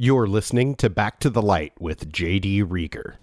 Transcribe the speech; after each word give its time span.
You're 0.00 0.28
listening 0.28 0.76
to 0.76 0.88
Back 0.88 1.18
to 1.18 1.28
the 1.28 1.42
Light 1.42 1.72
with 1.80 2.12
JD 2.12 2.62
Rieger. 2.62 3.16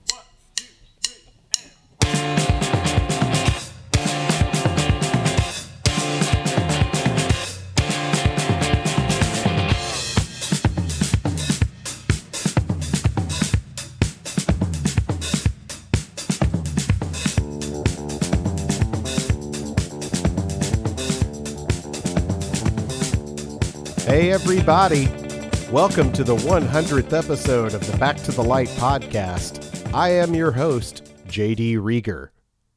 Hey, 24.05 24.33
everybody. 24.33 25.24
Welcome 25.71 26.11
to 26.13 26.23
the 26.23 26.35
100th 26.35 27.11
episode 27.11 27.73
of 27.73 27.85
the 27.89 27.97
Back 27.97 28.17
to 28.17 28.31
the 28.31 28.43
Light 28.43 28.67
podcast. 28.69 29.91
I 29.95 30.09
am 30.09 30.35
your 30.35 30.51
host, 30.51 31.11
JD 31.27 31.77
Rieger, 31.77 32.29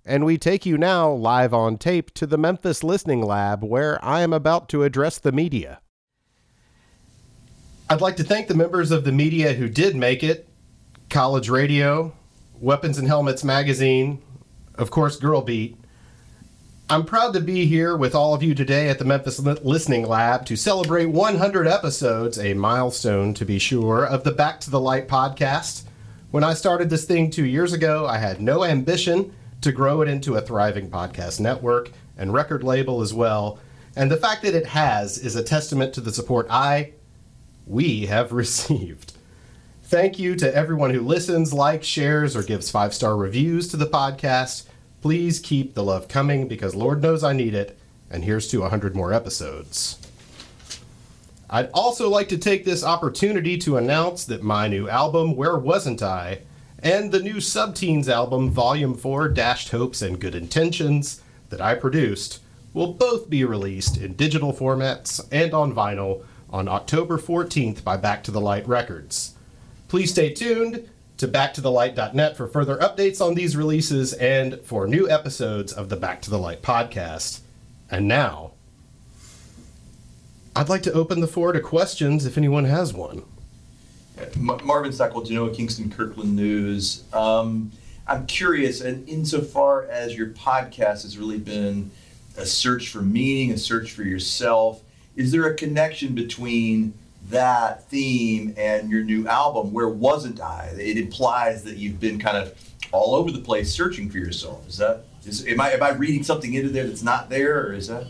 and 0.07 0.25
we 0.25 0.39
take 0.39 0.65
you 0.65 0.79
now 0.79 1.11
live 1.11 1.53
on 1.53 1.77
tape 1.77 2.15
to 2.15 2.27
the 2.27 2.39
Memphis 2.39 2.83
Listening 2.83 3.21
Lab 3.21 3.63
where 3.63 4.03
I 4.03 4.23
am 4.23 4.33
about 4.33 4.71
to 4.71 4.85
address 4.85 5.19
the 5.19 5.33
media. 5.33 5.83
I'd 7.91 8.01
like 8.01 8.17
to 8.17 8.25
thank 8.25 8.49
the 8.49 8.55
members 8.55 8.91
of 8.91 9.05
the 9.05 9.13
media 9.13 9.53
who 9.53 9.69
did 9.69 9.95
make 9.95 10.25
it 10.25 10.49
College 11.11 11.51
Radio, 11.51 12.15
Weapons 12.59 12.97
and 12.97 13.07
Helmets 13.07 13.45
Magazine, 13.45 14.23
of 14.77 14.91
course, 14.91 15.17
Girl 15.17 15.43
Beat, 15.43 15.77
I'm 16.91 17.05
proud 17.05 17.35
to 17.35 17.41
be 17.41 17.67
here 17.67 17.95
with 17.99 18.15
all 18.15 18.33
of 18.33 18.43
you 18.43 18.55
today 18.55 18.89
at 18.89 18.99
the 18.99 19.05
Memphis 19.05 19.39
Listening 19.39 20.07
Lab 20.07 20.47
to 20.47 20.57
celebrate 20.57 21.05
100 21.05 21.67
episodes, 21.67 22.39
a 22.39 22.55
milestone 22.55 23.35
to 23.35 23.45
be 23.45 23.59
sure, 23.59 24.07
of 24.07 24.25
the 24.25 24.31
Back 24.31 24.59
to 24.61 24.71
the 24.71 24.81
Light 24.81 25.07
podcast. 25.07 25.83
When 26.31 26.43
I 26.43 26.55
started 26.55 26.89
this 26.89 27.05
thing 27.05 27.29
two 27.29 27.45
years 27.45 27.75
ago, 27.75 28.07
I 28.07 28.17
had 28.17 28.41
no 28.41 28.65
ambition 28.65 29.35
to 29.61 29.71
grow 29.71 30.01
it 30.01 30.09
into 30.09 30.37
a 30.37 30.41
thriving 30.41 30.89
podcast 30.89 31.41
network 31.41 31.91
and 32.17 32.33
record 32.33 32.65
label 32.65 33.03
as 33.03 33.13
well. 33.13 33.59
And 33.95 34.11
the 34.11 34.17
fact 34.17 34.41
that 34.45 34.55
it 34.55 34.69
has 34.69 35.19
is 35.19 35.37
a 35.37 35.43
testament 35.43 35.93
to 35.93 36.01
the 36.01 36.13
support 36.13 36.47
I, 36.49 36.95
we 37.67 38.07
have 38.07 38.33
received. 38.33 39.13
Thank 39.83 40.19
you 40.19 40.37
to 40.37 40.55
everyone 40.57 40.95
who 40.95 41.03
listens, 41.03 41.53
likes, 41.53 41.87
shares, 41.87 42.35
or 42.35 42.43
gives 42.43 42.71
five 42.71 42.95
star 42.95 43.15
reviews 43.15 43.69
to 43.69 43.77
the 43.77 43.87
podcast. 43.87 44.68
Please 45.01 45.39
keep 45.39 45.75
the 45.75 45.85
love 45.85 46.09
coming 46.09 46.49
because 46.49 46.75
Lord 46.75 47.03
knows 47.03 47.23
I 47.23 47.33
need 47.33 47.55
it, 47.55 47.79
and 48.11 48.25
here's 48.25 48.49
to 48.49 48.61
100 48.61 48.97
more 48.97 49.13
episodes. 49.13 49.99
I'd 51.49 51.71
also 51.71 52.11
like 52.11 52.29
to 52.31 52.39
take 52.39 52.65
this 52.65 52.85
opportunity 52.85 53.57
to 53.59 53.77
announce 53.77 54.25
that 54.25 54.43
my 54.43 54.67
new 54.69 54.89
album, 54.89 55.37
Where 55.37 55.57
Wasn't 55.57 56.03
I, 56.03 56.41
and 56.81 57.11
the 57.11 57.21
new 57.21 57.37
Subteens 57.37 58.09
album, 58.09 58.51
Volume 58.51 58.95
4 58.95 59.29
Dashed 59.29 59.71
Hopes 59.71 60.03
and 60.03 60.21
Good 60.21 60.35
Intentions, 60.35 61.23
that 61.51 61.61
I 61.61 61.75
produced, 61.75 62.41
will 62.75 62.93
both 62.93 63.31
be 63.31 63.45
released 63.45 63.97
in 63.97 64.15
digital 64.15 64.53
formats 64.53 65.27
and 65.33 65.55
on 65.55 65.73
vinyl 65.75 66.25
on 66.51 66.69
October 66.69 67.19
14th 67.19 67.83
by 67.83 67.97
Back 67.97 68.23
to 68.25 68.31
the 68.31 68.41
Light 68.41 68.67
Records. 68.69 69.35
Please 69.89 70.11
stay 70.11 70.33
tuned 70.33 70.89
to 71.19 71.29
backtothelight.net 71.29 72.37
for 72.37 72.47
further 72.47 72.77
updates 72.79 73.21
on 73.21 73.35
these 73.35 73.57
releases 73.57 74.13
and 74.15 74.61
for 74.63 74.87
new 74.87 75.11
episodes 75.11 75.73
of 75.73 75.89
the 75.89 75.97
Back 75.97 76.23
to 76.23 76.31
the 76.31 76.39
Light 76.39 76.63
podcast. 76.63 77.41
And 77.91 78.07
now, 78.07 78.53
I'd 80.55 80.69
like 80.69 80.83
to 80.85 80.93
open 80.93 81.21
the 81.21 81.27
floor 81.27 81.53
to 81.53 81.61
questions 81.61 82.25
if 82.25 82.39
anyone 82.39 82.65
has 82.65 82.95
one. 82.95 83.25
M- 84.37 84.61
Marvin 84.65 84.93
Stockwell, 84.93 85.25
Genoa 85.25 85.53
Kingston 85.53 85.91
Kirkland 85.91 86.35
News. 86.35 87.03
Um, 87.13 87.73
I'm 88.07 88.27
curious, 88.27 88.81
and 88.81 89.09
insofar 89.09 89.87
as 89.87 90.17
your 90.17 90.29
podcast 90.29 91.03
has 91.03 91.19
really 91.19 91.39
been 91.39 91.91
a 92.37 92.47
search 92.47 92.89
for 92.89 93.03
meaning, 93.03 93.53
a 93.53 93.59
search 93.59 93.93
for 93.93 94.03
yourself, 94.03 94.83
is 95.17 95.33
there 95.33 95.47
a 95.47 95.55
connection 95.55 96.15
between 96.15 96.95
that 97.31 97.85
theme 97.85 98.55
and 98.57 98.91
your 98.91 99.03
new 99.03 99.27
album, 99.29 99.73
Where 99.73 99.89
Wasn't 99.89 100.41
I? 100.41 100.75
It 100.79 100.97
implies 100.97 101.63
that 101.65 101.77
you've 101.77 102.01
been 102.01 102.19
kind 102.19 102.37
of 102.37 102.55
all 102.93 103.15
over 103.15 103.31
the 103.31 103.41
place 103.41 103.73
searching 103.73 104.11
for 104.11 104.19
yourself. 104.19 104.67
Is 104.69 104.79
that 104.79 105.05
is 105.25 105.47
am 105.47 105.61
I 105.61 105.73
am 105.73 105.83
I 105.83 105.91
reading 105.91 106.23
something 106.23 106.55
into 106.55 106.71
there 106.71 106.87
that's 106.87 107.03
not 107.03 107.29
there, 107.29 107.67
or 107.67 107.73
is 107.75 107.89
that? 107.89 108.07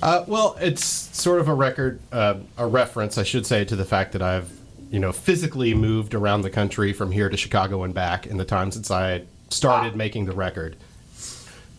Uh, 0.00 0.24
well, 0.26 0.56
it's 0.60 0.84
sort 0.84 1.40
of 1.40 1.46
a 1.46 1.54
record, 1.54 2.00
uh, 2.10 2.34
a 2.58 2.66
reference, 2.66 3.18
I 3.18 3.22
should 3.22 3.46
say, 3.46 3.64
to 3.64 3.76
the 3.76 3.84
fact 3.84 4.12
that 4.12 4.22
I've, 4.22 4.50
you 4.90 4.98
know, 4.98 5.12
physically 5.12 5.74
moved 5.74 6.14
around 6.14 6.42
the 6.42 6.50
country 6.50 6.92
from 6.92 7.12
here 7.12 7.28
to 7.28 7.36
Chicago 7.36 7.84
and 7.84 7.94
back 7.94 8.26
in 8.26 8.36
the 8.36 8.44
time 8.44 8.72
since 8.72 8.90
I 8.90 9.22
started 9.48 9.92
ah. 9.92 9.96
making 9.96 10.24
the 10.24 10.32
record. 10.32 10.76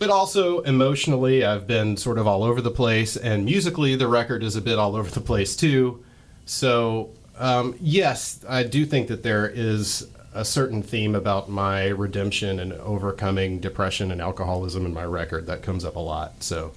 But 0.03 0.09
also 0.09 0.59
emotionally, 0.63 1.45
I've 1.45 1.65
been 1.65 1.95
sort 1.95 2.17
of 2.17 2.27
all 2.27 2.43
over 2.43 2.59
the 2.59 2.69
place, 2.69 3.15
and 3.15 3.45
musically, 3.45 3.95
the 3.95 4.09
record 4.09 4.43
is 4.43 4.57
a 4.57 4.61
bit 4.61 4.77
all 4.77 4.97
over 4.97 5.09
the 5.09 5.21
place 5.21 5.55
too. 5.55 6.03
So, 6.45 7.11
um, 7.37 7.73
yes, 7.79 8.43
I 8.45 8.63
do 8.63 8.85
think 8.85 9.07
that 9.07 9.23
there 9.23 9.47
is 9.47 10.09
a 10.33 10.43
certain 10.43 10.83
theme 10.83 11.15
about 11.15 11.49
my 11.49 11.87
redemption 11.87 12.59
and 12.59 12.73
overcoming 12.73 13.61
depression 13.61 14.11
and 14.11 14.19
alcoholism 14.19 14.85
in 14.85 14.93
my 14.93 15.05
record 15.05 15.45
that 15.47 15.61
comes 15.61 15.85
up 15.85 15.95
a 15.95 16.01
lot. 16.01 16.43
So, 16.43 16.73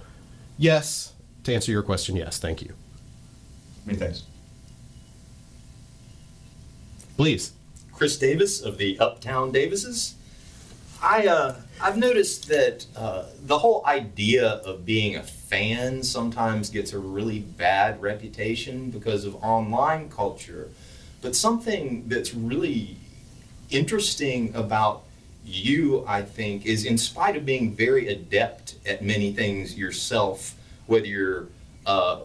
yes, 0.56 1.12
to 1.42 1.52
answer 1.52 1.72
your 1.72 1.82
question, 1.82 2.14
yes, 2.14 2.38
thank 2.38 2.62
you. 2.62 2.74
Many 3.86 3.98
thanks. 3.98 4.22
Please. 7.16 7.54
Chris 7.92 8.16
Davis 8.16 8.60
of 8.60 8.78
the 8.78 8.96
Uptown 9.00 9.50
Davises. 9.50 10.14
I 11.02 11.26
uh, 11.26 11.56
I've 11.80 11.98
noticed 11.98 12.48
that 12.48 12.86
uh, 12.96 13.24
the 13.44 13.58
whole 13.58 13.84
idea 13.86 14.46
of 14.64 14.86
being 14.86 15.16
a 15.16 15.22
fan 15.22 16.02
sometimes 16.02 16.70
gets 16.70 16.92
a 16.92 16.98
really 16.98 17.40
bad 17.40 18.00
reputation 18.00 18.90
because 18.90 19.24
of 19.24 19.36
online 19.36 20.08
culture. 20.08 20.70
But 21.22 21.36
something 21.36 22.08
that's 22.08 22.34
really 22.34 22.96
interesting 23.70 24.54
about 24.54 25.02
you, 25.44 26.04
I 26.06 26.22
think, 26.22 26.66
is 26.66 26.84
in 26.84 26.98
spite 26.98 27.36
of 27.36 27.44
being 27.44 27.74
very 27.74 28.08
adept 28.08 28.76
at 28.86 29.02
many 29.02 29.32
things 29.32 29.76
yourself, 29.76 30.54
whether 30.86 31.06
you're 31.06 31.46
uh, 31.84 32.20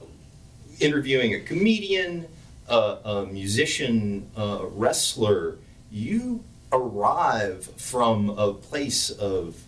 interviewing 0.79 1.35
a 1.35 1.39
comedian, 1.39 2.27
a 2.67 3.27
musician, 3.29 4.29
a 4.35 4.65
wrestler, 4.65 5.57
you 5.91 6.43
arrive 6.71 7.65
from 7.77 8.29
a 8.31 8.53
place 8.53 9.09
of 9.09 9.63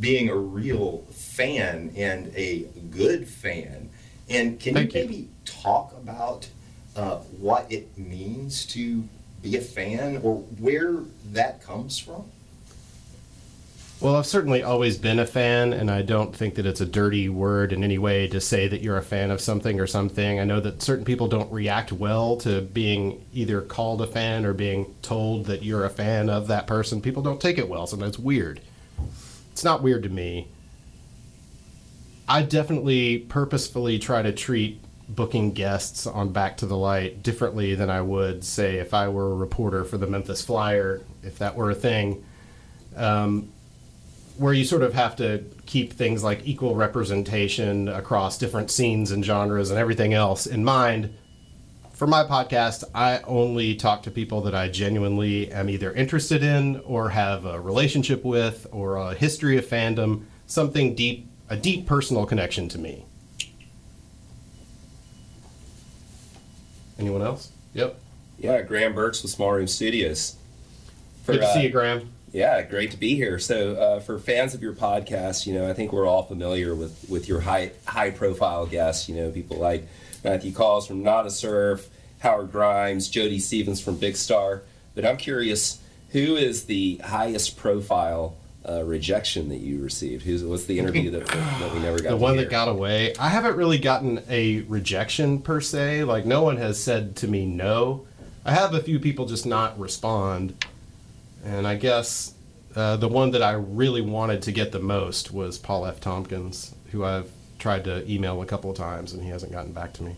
being 0.00 0.28
a 0.28 0.36
real 0.36 0.98
fan 1.10 1.92
and 1.96 2.32
a 2.36 2.64
good 2.90 3.28
fan. 3.28 3.90
And 4.28 4.60
can 4.60 4.74
Thank 4.74 4.94
you 4.94 5.00
maybe 5.02 5.16
you. 5.16 5.28
talk 5.44 5.92
about 5.92 6.48
uh, 6.96 7.16
what 7.40 7.70
it 7.70 7.96
means 7.96 8.66
to 8.66 9.04
be 9.42 9.56
a 9.56 9.60
fan 9.60 10.18
or 10.22 10.36
where 10.58 10.96
that 11.32 11.62
comes 11.62 11.98
from? 11.98 12.30
Well, 14.00 14.14
I've 14.14 14.26
certainly 14.26 14.62
always 14.62 14.96
been 14.96 15.18
a 15.18 15.26
fan, 15.26 15.72
and 15.72 15.90
I 15.90 16.02
don't 16.02 16.34
think 16.34 16.54
that 16.54 16.66
it's 16.66 16.80
a 16.80 16.86
dirty 16.86 17.28
word 17.28 17.72
in 17.72 17.82
any 17.82 17.98
way 17.98 18.28
to 18.28 18.40
say 18.40 18.68
that 18.68 18.80
you're 18.80 18.96
a 18.96 19.02
fan 19.02 19.32
of 19.32 19.40
something 19.40 19.80
or 19.80 19.88
something. 19.88 20.38
I 20.38 20.44
know 20.44 20.60
that 20.60 20.80
certain 20.80 21.04
people 21.04 21.26
don't 21.26 21.50
react 21.50 21.90
well 21.90 22.36
to 22.38 22.60
being 22.60 23.24
either 23.32 23.60
called 23.60 24.00
a 24.00 24.06
fan 24.06 24.46
or 24.46 24.52
being 24.52 24.94
told 25.02 25.46
that 25.46 25.64
you're 25.64 25.84
a 25.84 25.90
fan 25.90 26.30
of 26.30 26.46
that 26.46 26.68
person. 26.68 27.00
People 27.02 27.24
don't 27.24 27.40
take 27.40 27.58
it 27.58 27.68
well, 27.68 27.88
so 27.88 27.96
that's 27.96 28.20
weird. 28.20 28.60
It's 29.50 29.64
not 29.64 29.82
weird 29.82 30.04
to 30.04 30.08
me. 30.08 30.46
I 32.28 32.42
definitely 32.42 33.18
purposefully 33.18 33.98
try 33.98 34.22
to 34.22 34.30
treat 34.30 34.80
booking 35.08 35.54
guests 35.54 36.06
on 36.06 36.28
Back 36.32 36.58
to 36.58 36.66
the 36.66 36.76
Light 36.76 37.24
differently 37.24 37.74
than 37.74 37.90
I 37.90 38.02
would, 38.02 38.44
say, 38.44 38.76
if 38.76 38.94
I 38.94 39.08
were 39.08 39.32
a 39.32 39.34
reporter 39.34 39.82
for 39.84 39.98
the 39.98 40.06
Memphis 40.06 40.40
Flyer, 40.40 41.00
if 41.24 41.38
that 41.38 41.56
were 41.56 41.72
a 41.72 41.74
thing. 41.74 42.24
Um, 42.94 43.50
where 44.38 44.52
you 44.52 44.64
sort 44.64 44.82
of 44.82 44.94
have 44.94 45.16
to 45.16 45.44
keep 45.66 45.92
things 45.92 46.22
like 46.22 46.46
equal 46.46 46.74
representation 46.74 47.88
across 47.88 48.38
different 48.38 48.70
scenes 48.70 49.10
and 49.10 49.24
genres 49.24 49.70
and 49.70 49.78
everything 49.78 50.14
else 50.14 50.46
in 50.46 50.64
mind. 50.64 51.14
For 51.92 52.06
my 52.06 52.22
podcast, 52.22 52.84
I 52.94 53.18
only 53.26 53.74
talk 53.74 54.04
to 54.04 54.10
people 54.12 54.40
that 54.42 54.54
I 54.54 54.68
genuinely 54.68 55.50
am 55.50 55.68
either 55.68 55.92
interested 55.92 56.44
in 56.44 56.80
or 56.84 57.10
have 57.10 57.44
a 57.44 57.60
relationship 57.60 58.24
with 58.24 58.68
or 58.70 58.96
a 58.96 59.14
history 59.14 59.58
of 59.58 59.66
fandom, 59.66 60.24
something 60.46 60.94
deep, 60.94 61.28
a 61.50 61.56
deep 61.56 61.86
personal 61.86 62.24
connection 62.24 62.68
to 62.68 62.78
me. 62.78 63.04
Anyone 67.00 67.22
else? 67.22 67.50
Yep. 67.74 67.98
Yeah, 68.38 68.62
Graham 68.62 68.94
Burks 68.94 69.22
with 69.22 69.32
Small 69.32 69.52
Room 69.52 69.66
Studios. 69.66 70.36
For, 71.24 71.32
Good 71.32 71.40
to 71.40 71.46
uh, 71.48 71.54
see 71.54 71.62
you, 71.62 71.70
Graham. 71.70 72.12
Yeah, 72.32 72.62
great 72.62 72.90
to 72.90 72.96
be 72.96 73.14
here. 73.14 73.38
So, 73.38 73.74
uh, 73.74 74.00
for 74.00 74.18
fans 74.18 74.54
of 74.54 74.62
your 74.62 74.74
podcast, 74.74 75.46
you 75.46 75.54
know, 75.54 75.68
I 75.68 75.72
think 75.72 75.92
we're 75.92 76.06
all 76.06 76.22
familiar 76.22 76.74
with 76.74 77.06
with 77.08 77.28
your 77.28 77.40
high 77.40 77.72
high 77.86 78.10
profile 78.10 78.66
guests. 78.66 79.08
You 79.08 79.16
know, 79.16 79.30
people 79.30 79.56
like 79.56 79.86
Matthew 80.24 80.52
Caws 80.52 80.86
from 80.86 81.02
Nada 81.02 81.30
Surf, 81.30 81.88
Howard 82.20 82.52
Grimes, 82.52 83.08
Jody 83.08 83.38
Stephens 83.38 83.80
from 83.80 83.96
Big 83.96 84.16
Star. 84.16 84.62
But 84.94 85.06
I'm 85.06 85.16
curious, 85.16 85.80
who 86.10 86.36
is 86.36 86.64
the 86.64 87.00
highest 87.04 87.56
profile 87.56 88.36
uh, 88.68 88.82
rejection 88.82 89.48
that 89.48 89.58
you 89.58 89.82
received? 89.82 90.24
Who's 90.24 90.44
what's 90.44 90.64
the 90.64 90.78
interview 90.78 91.10
that, 91.12 91.26
that 91.26 91.72
we 91.72 91.80
never 91.80 91.98
got? 91.98 92.10
the 92.10 92.16
one 92.16 92.34
hear? 92.34 92.44
that 92.44 92.50
got 92.50 92.68
away. 92.68 93.14
I 93.16 93.28
haven't 93.28 93.56
really 93.56 93.78
gotten 93.78 94.22
a 94.28 94.60
rejection 94.62 95.40
per 95.40 95.60
se. 95.60 96.04
Like 96.04 96.26
no 96.26 96.42
one 96.42 96.56
has 96.58 96.82
said 96.82 97.16
to 97.16 97.28
me 97.28 97.46
no. 97.46 98.06
I 98.44 98.52
have 98.52 98.74
a 98.74 98.80
few 98.80 98.98
people 98.98 99.26
just 99.26 99.46
not 99.46 99.78
respond, 99.78 100.64
and 101.44 101.66
I 101.66 101.76
guess 101.76 102.34
uh, 102.74 102.96
the 102.96 103.08
one 103.08 103.32
that 103.32 103.42
I 103.42 103.52
really 103.52 104.02
wanted 104.02 104.42
to 104.42 104.52
get 104.52 104.72
the 104.72 104.78
most 104.78 105.32
was 105.32 105.58
Paul 105.58 105.86
F. 105.86 106.00
Tompkins, 106.00 106.74
who 106.92 107.04
I've 107.04 107.30
tried 107.58 107.84
to 107.84 108.08
email 108.10 108.40
a 108.42 108.46
couple 108.46 108.70
of 108.70 108.76
times 108.76 109.12
and 109.12 109.22
he 109.22 109.28
hasn't 109.30 109.52
gotten 109.52 109.72
back 109.72 109.92
to 109.94 110.02
me. 110.02 110.16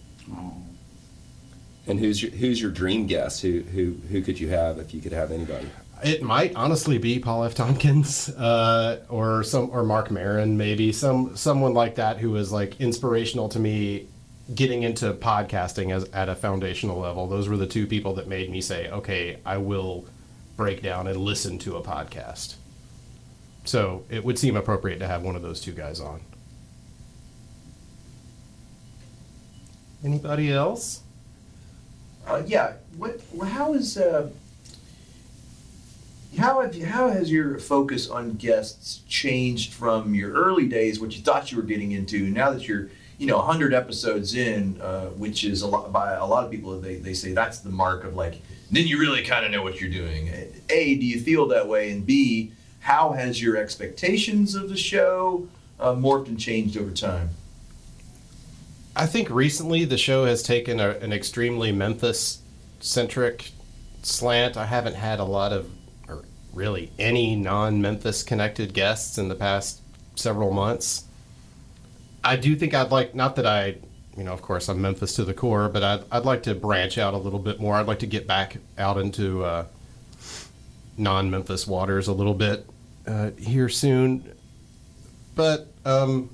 And 1.87 1.99
who's 1.99 2.23
your 2.23 2.31
who's 2.33 2.61
your 2.61 2.71
dream 2.71 3.07
guest? 3.07 3.43
Who 3.43 3.61
who 3.63 3.97
who 4.11 4.23
could 4.23 4.39
you 4.39 4.49
have 4.51 4.79
if 4.79 4.93
you 4.95 5.01
could 5.01 5.13
have 5.13 5.33
anybody? 5.33 5.67
It 6.05 6.23
might 6.23 6.55
honestly 6.55 6.99
be 6.99 7.19
Paul 7.19 7.45
F. 7.45 7.55
Tompkins, 7.55 8.31
uh, 8.31 9.01
or 9.11 9.43
some, 9.43 9.71
or 9.71 9.83
Marc 9.83 10.11
Maron, 10.11 10.57
maybe 10.57 10.93
some 10.93 11.37
someone 11.37 11.75
like 11.75 11.97
that 11.97 12.19
who 12.19 12.37
is 12.37 12.53
like 12.53 12.81
inspirational 12.81 13.49
to 13.51 13.59
me, 13.59 14.07
getting 14.55 14.83
into 14.83 15.13
podcasting 15.13 15.95
as 15.95 16.05
at 16.11 16.29
a 16.29 16.35
foundational 16.35 16.99
level. 16.99 17.27
Those 17.27 17.49
were 17.49 17.57
the 17.57 17.67
two 17.67 17.87
people 17.87 18.15
that 18.15 18.29
made 18.29 18.51
me 18.51 18.61
say, 18.61 18.91
okay, 18.91 19.39
I 19.45 19.59
will 19.59 20.07
break 20.61 20.83
down 20.83 21.07
and 21.07 21.17
listen 21.17 21.59
to 21.59 21.75
a 21.77 21.83
podcast. 21.83 22.57
So 23.65 24.05
it 24.11 24.23
would 24.23 24.39
seem 24.39 24.57
appropriate 24.57 24.99
to 24.99 25.07
have 25.07 25.23
one 25.23 25.35
of 25.35 25.41
those 25.41 25.59
two 25.59 25.73
guys 25.73 26.01
on. 26.01 26.21
Anybody 30.05 30.53
else? 30.53 31.01
Uh, 32.27 32.43
yeah. 32.47 32.75
What? 32.99 33.23
How 33.43 33.73
is? 33.73 33.97
Uh, 33.97 34.29
how 36.37 36.61
have 36.61 36.75
you, 36.75 36.85
how 36.85 37.09
has 37.09 37.33
your 37.33 37.59
focus 37.59 38.11
on 38.11 38.35
guests 38.35 39.01
changed 39.09 39.73
from 39.73 40.15
your 40.15 40.31
early 40.33 40.69
days, 40.69 41.01
what 41.01 41.17
you 41.17 41.23
thought 41.23 41.51
you 41.51 41.57
were 41.57 41.65
getting 41.65 41.93
into, 41.93 42.29
now 42.29 42.51
that 42.51 42.69
you're 42.69 42.91
you 43.17 43.27
know 43.27 43.39
100 43.39 43.73
episodes 43.73 44.35
in, 44.35 44.79
uh, 44.83 45.07
which 45.07 45.43
is 45.43 45.62
a 45.62 45.67
lot 45.67 45.91
by 45.91 46.12
a 46.12 46.27
lot 46.27 46.45
of 46.45 46.51
people 46.51 46.79
they, 46.79 46.97
they 46.97 47.15
say 47.15 47.33
that's 47.33 47.61
the 47.61 47.71
mark 47.71 48.05
of 48.05 48.15
like 48.15 48.43
then 48.71 48.87
you 48.87 48.99
really 48.99 49.23
kind 49.23 49.45
of 49.45 49.51
know 49.51 49.63
what 49.63 49.81
you're 49.81 49.91
doing. 49.91 50.29
A, 50.69 50.95
do 50.97 51.05
you 51.05 51.21
feel 51.21 51.47
that 51.49 51.69
way, 51.69 51.91
and 51.91 52.07
B, 52.07 52.53
how 52.81 53.13
has 53.13 53.43
your 53.43 53.57
expectations 53.57 54.55
of 54.55 54.69
the 54.69 54.77
show 54.77 55.49
uh, 55.79 55.93
morphed 55.93 56.29
and 56.29 56.39
changed 56.39 56.77
over 56.77 56.91
time? 56.91 57.31
I 58.95 59.07
think 59.07 59.31
recently 59.31 59.85
the 59.85 59.99
show 59.99 60.25
has 60.25 60.43
taken 60.43 60.81
a, 60.81 60.91
an 60.91 61.13
extremely 61.13 61.73
Memphis 61.73 62.43
centric 62.81 63.53
slant. 64.03 64.57
I 64.57 64.67
haven't 64.67 64.95
had 64.95 65.21
a 65.21 65.25
lot 65.25 65.53
of, 65.53 65.71
or 66.09 66.25
really 66.53 66.91
any 66.99 67.37
non 67.37 67.81
Memphis 67.81 68.23
connected 68.23 68.75
guests 68.75 69.19
in 69.19 69.29
the 69.29 69.35
past 69.35 69.81
several 70.17 70.53
months. 70.53 71.05
I 72.23 72.37
do 72.37 72.55
think 72.57 72.75
I'd 72.75 72.91
like, 72.91 73.15
not 73.15 73.37
that 73.37 73.47
I, 73.47 73.77
you 74.21 74.27
know, 74.27 74.35
of 74.35 74.43
course 74.43 74.69
I'm 74.69 74.83
Memphis 74.83 75.15
to 75.15 75.25
the 75.25 75.33
core, 75.33 75.71
but 75.71 75.83
I'd, 75.83 76.03
I'd 76.13 76.25
like 76.27 76.43
to 76.43 76.55
branch 76.55 76.99
out 76.99 77.15
a 77.15 77.17
little 77.17 77.39
bit 77.39 77.59
more. 77.59 77.77
I'd 77.77 77.87
like 77.87 78.01
to 78.01 78.07
get 78.07 78.27
back 78.27 78.59
out 78.77 78.99
into 78.99 79.43
uh, 79.43 79.65
non 80.99 81.31
Memphis 81.31 81.67
waters 81.67 82.07
a 82.07 82.13
little 82.13 82.35
bit 82.35 82.67
uh, 83.07 83.31
here 83.39 83.71
soon. 83.71 84.31
But, 85.35 85.69
um, 85.87 86.29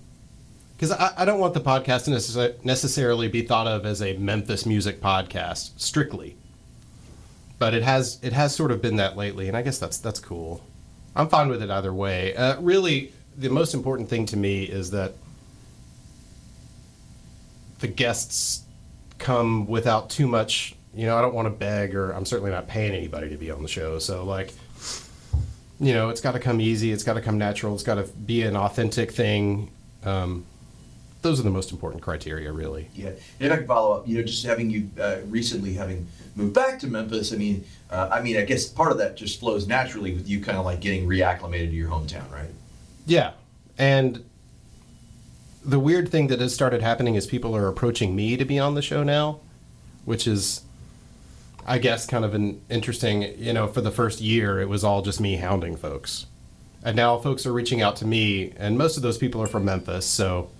because 0.76 0.90
I, 0.90 1.12
I 1.18 1.24
don't 1.24 1.38
want 1.38 1.54
the 1.54 1.60
podcast 1.60 2.06
to 2.06 2.10
necess- 2.10 2.64
necessarily 2.64 3.28
be 3.28 3.42
thought 3.42 3.68
of 3.68 3.86
as 3.86 4.02
a 4.02 4.16
Memphis 4.16 4.66
music 4.66 5.00
podcast 5.00 5.70
strictly, 5.76 6.36
but 7.60 7.72
it 7.72 7.84
has 7.84 8.18
it 8.20 8.32
has 8.32 8.52
sort 8.52 8.72
of 8.72 8.82
been 8.82 8.96
that 8.96 9.16
lately, 9.16 9.46
and 9.46 9.56
I 9.56 9.62
guess 9.62 9.78
that's 9.78 9.98
that's 9.98 10.18
cool. 10.18 10.60
I'm 11.14 11.28
fine 11.28 11.48
with 11.48 11.62
it 11.62 11.70
either 11.70 11.94
way. 11.94 12.34
Uh, 12.34 12.60
really, 12.60 13.12
the 13.38 13.48
most 13.48 13.74
important 13.74 14.10
thing 14.10 14.26
to 14.26 14.36
me 14.36 14.64
is 14.64 14.90
that 14.90 15.14
the 17.80 17.88
guests 17.88 18.62
come 19.18 19.66
without 19.66 20.10
too 20.10 20.26
much. 20.26 20.74
You 20.94 21.06
know, 21.06 21.16
I 21.16 21.22
don't 21.22 21.34
want 21.34 21.46
to 21.46 21.50
beg, 21.50 21.94
or 21.94 22.12
I'm 22.12 22.24
certainly 22.24 22.50
not 22.50 22.68
paying 22.68 22.94
anybody 22.94 23.28
to 23.30 23.36
be 23.36 23.50
on 23.50 23.62
the 23.62 23.68
show. 23.68 23.98
So 23.98 24.24
like, 24.24 24.52
you 25.78 25.92
know, 25.92 26.08
it's 26.08 26.20
got 26.20 26.32
to 26.32 26.40
come 26.40 26.60
easy. 26.60 26.92
It's 26.92 27.04
got 27.04 27.14
to 27.14 27.20
come 27.20 27.36
natural. 27.38 27.74
It's 27.74 27.82
got 27.82 27.96
to 27.96 28.04
be 28.04 28.42
an 28.42 28.56
authentic 28.56 29.12
thing. 29.12 29.70
Um, 30.04 30.46
those 31.22 31.40
are 31.40 31.42
the 31.42 31.50
most 31.50 31.72
important 31.72 32.02
criteria, 32.02 32.52
really. 32.52 32.88
Yeah, 32.94 33.10
and 33.40 33.52
I 33.52 33.56
can 33.56 33.66
follow 33.66 33.96
up, 33.96 34.06
you 34.06 34.16
know, 34.16 34.22
just 34.22 34.46
having 34.46 34.70
you 34.70 34.88
uh, 35.00 35.18
recently 35.26 35.74
having 35.74 36.06
moved 36.36 36.54
back 36.54 36.78
to 36.80 36.86
Memphis, 36.86 37.32
I 37.32 37.36
mean, 37.36 37.64
uh, 37.90 38.08
I 38.12 38.20
mean, 38.20 38.36
I 38.36 38.42
guess 38.42 38.66
part 38.66 38.92
of 38.92 38.98
that 38.98 39.16
just 39.16 39.40
flows 39.40 39.66
naturally 39.66 40.12
with 40.12 40.28
you 40.28 40.40
kind 40.40 40.56
of 40.56 40.64
like 40.64 40.80
getting 40.80 41.08
reacclimated 41.08 41.70
to 41.70 41.74
your 41.74 41.90
hometown, 41.90 42.30
right? 42.30 42.50
Yeah, 43.06 43.32
and 43.78 44.24
the 45.66 45.80
weird 45.80 46.08
thing 46.08 46.28
that 46.28 46.40
has 46.40 46.54
started 46.54 46.80
happening 46.80 47.16
is 47.16 47.26
people 47.26 47.56
are 47.56 47.66
approaching 47.66 48.14
me 48.14 48.36
to 48.36 48.44
be 48.44 48.58
on 48.58 48.74
the 48.74 48.82
show 48.82 49.02
now, 49.02 49.40
which 50.04 50.26
is, 50.26 50.62
I 51.66 51.78
guess, 51.78 52.06
kind 52.06 52.24
of 52.24 52.34
an 52.34 52.62
interesting. 52.70 53.22
You 53.36 53.52
know, 53.52 53.66
for 53.66 53.80
the 53.80 53.90
first 53.90 54.20
year, 54.20 54.60
it 54.60 54.68
was 54.68 54.84
all 54.84 55.02
just 55.02 55.20
me 55.20 55.36
hounding 55.36 55.76
folks, 55.76 56.26
and 56.84 56.96
now 56.96 57.18
folks 57.18 57.44
are 57.46 57.52
reaching 57.52 57.82
out 57.82 57.96
to 57.96 58.06
me, 58.06 58.52
and 58.56 58.78
most 58.78 58.96
of 58.96 59.02
those 59.02 59.18
people 59.18 59.42
are 59.42 59.48
from 59.48 59.64
Memphis, 59.64 60.06
so 60.06 60.50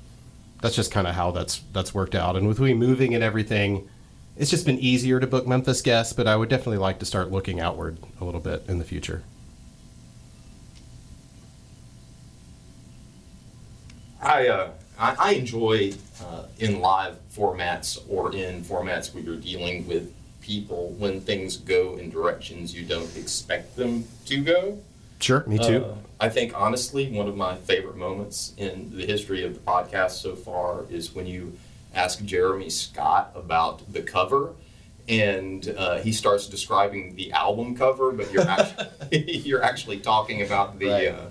that's 0.60 0.74
just 0.74 0.90
kind 0.90 1.06
of 1.06 1.14
how 1.14 1.30
that's 1.30 1.62
that's 1.72 1.94
worked 1.94 2.16
out. 2.16 2.34
And 2.36 2.48
with 2.48 2.58
we 2.58 2.74
moving 2.74 3.14
and 3.14 3.22
everything, 3.22 3.88
it's 4.36 4.50
just 4.50 4.66
been 4.66 4.80
easier 4.80 5.20
to 5.20 5.26
book 5.26 5.46
Memphis 5.46 5.82
guests. 5.82 6.12
But 6.12 6.26
I 6.26 6.34
would 6.34 6.48
definitely 6.48 6.78
like 6.78 6.98
to 6.98 7.06
start 7.06 7.30
looking 7.30 7.60
outward 7.60 7.98
a 8.20 8.24
little 8.24 8.40
bit 8.40 8.64
in 8.66 8.78
the 8.80 8.84
future. 8.84 9.22
I, 14.20 14.48
uh, 14.48 14.70
I, 14.98 15.16
I 15.18 15.32
enjoy 15.32 15.92
uh, 16.24 16.44
in 16.58 16.80
live 16.80 17.16
formats 17.34 17.98
or 18.08 18.34
in 18.34 18.62
formats 18.62 19.12
where 19.14 19.22
you're 19.22 19.36
dealing 19.36 19.86
with 19.86 20.12
people 20.40 20.90
when 20.98 21.20
things 21.20 21.56
go 21.56 21.96
in 21.96 22.08
directions 22.10 22.74
you 22.74 22.84
don't 22.84 23.14
expect 23.16 23.74
them 23.76 24.04
to 24.26 24.42
go. 24.42 24.78
Sure, 25.20 25.42
me 25.46 25.58
too. 25.58 25.84
Uh, 25.84 25.94
I 26.20 26.28
think 26.28 26.52
honestly, 26.58 27.10
one 27.10 27.26
of 27.26 27.36
my 27.36 27.56
favorite 27.56 27.96
moments 27.96 28.52
in 28.56 28.96
the 28.96 29.04
history 29.06 29.44
of 29.44 29.54
the 29.54 29.60
podcast 29.60 30.12
so 30.12 30.34
far 30.36 30.84
is 30.90 31.14
when 31.14 31.26
you 31.26 31.58
ask 31.94 32.22
Jeremy 32.24 32.70
Scott 32.70 33.32
about 33.34 33.92
the 33.92 34.02
cover, 34.02 34.52
and 35.08 35.74
uh, 35.76 35.98
he 35.98 36.12
starts 36.12 36.46
describing 36.46 37.14
the 37.16 37.32
album 37.32 37.76
cover, 37.76 38.12
but 38.12 38.32
you're 38.32 38.42
actually, 38.48 39.30
you're 39.38 39.62
actually 39.62 39.98
talking 39.98 40.42
about 40.42 40.78
the 40.78 40.86
Right. 40.88 41.08
uh, 41.08 41.26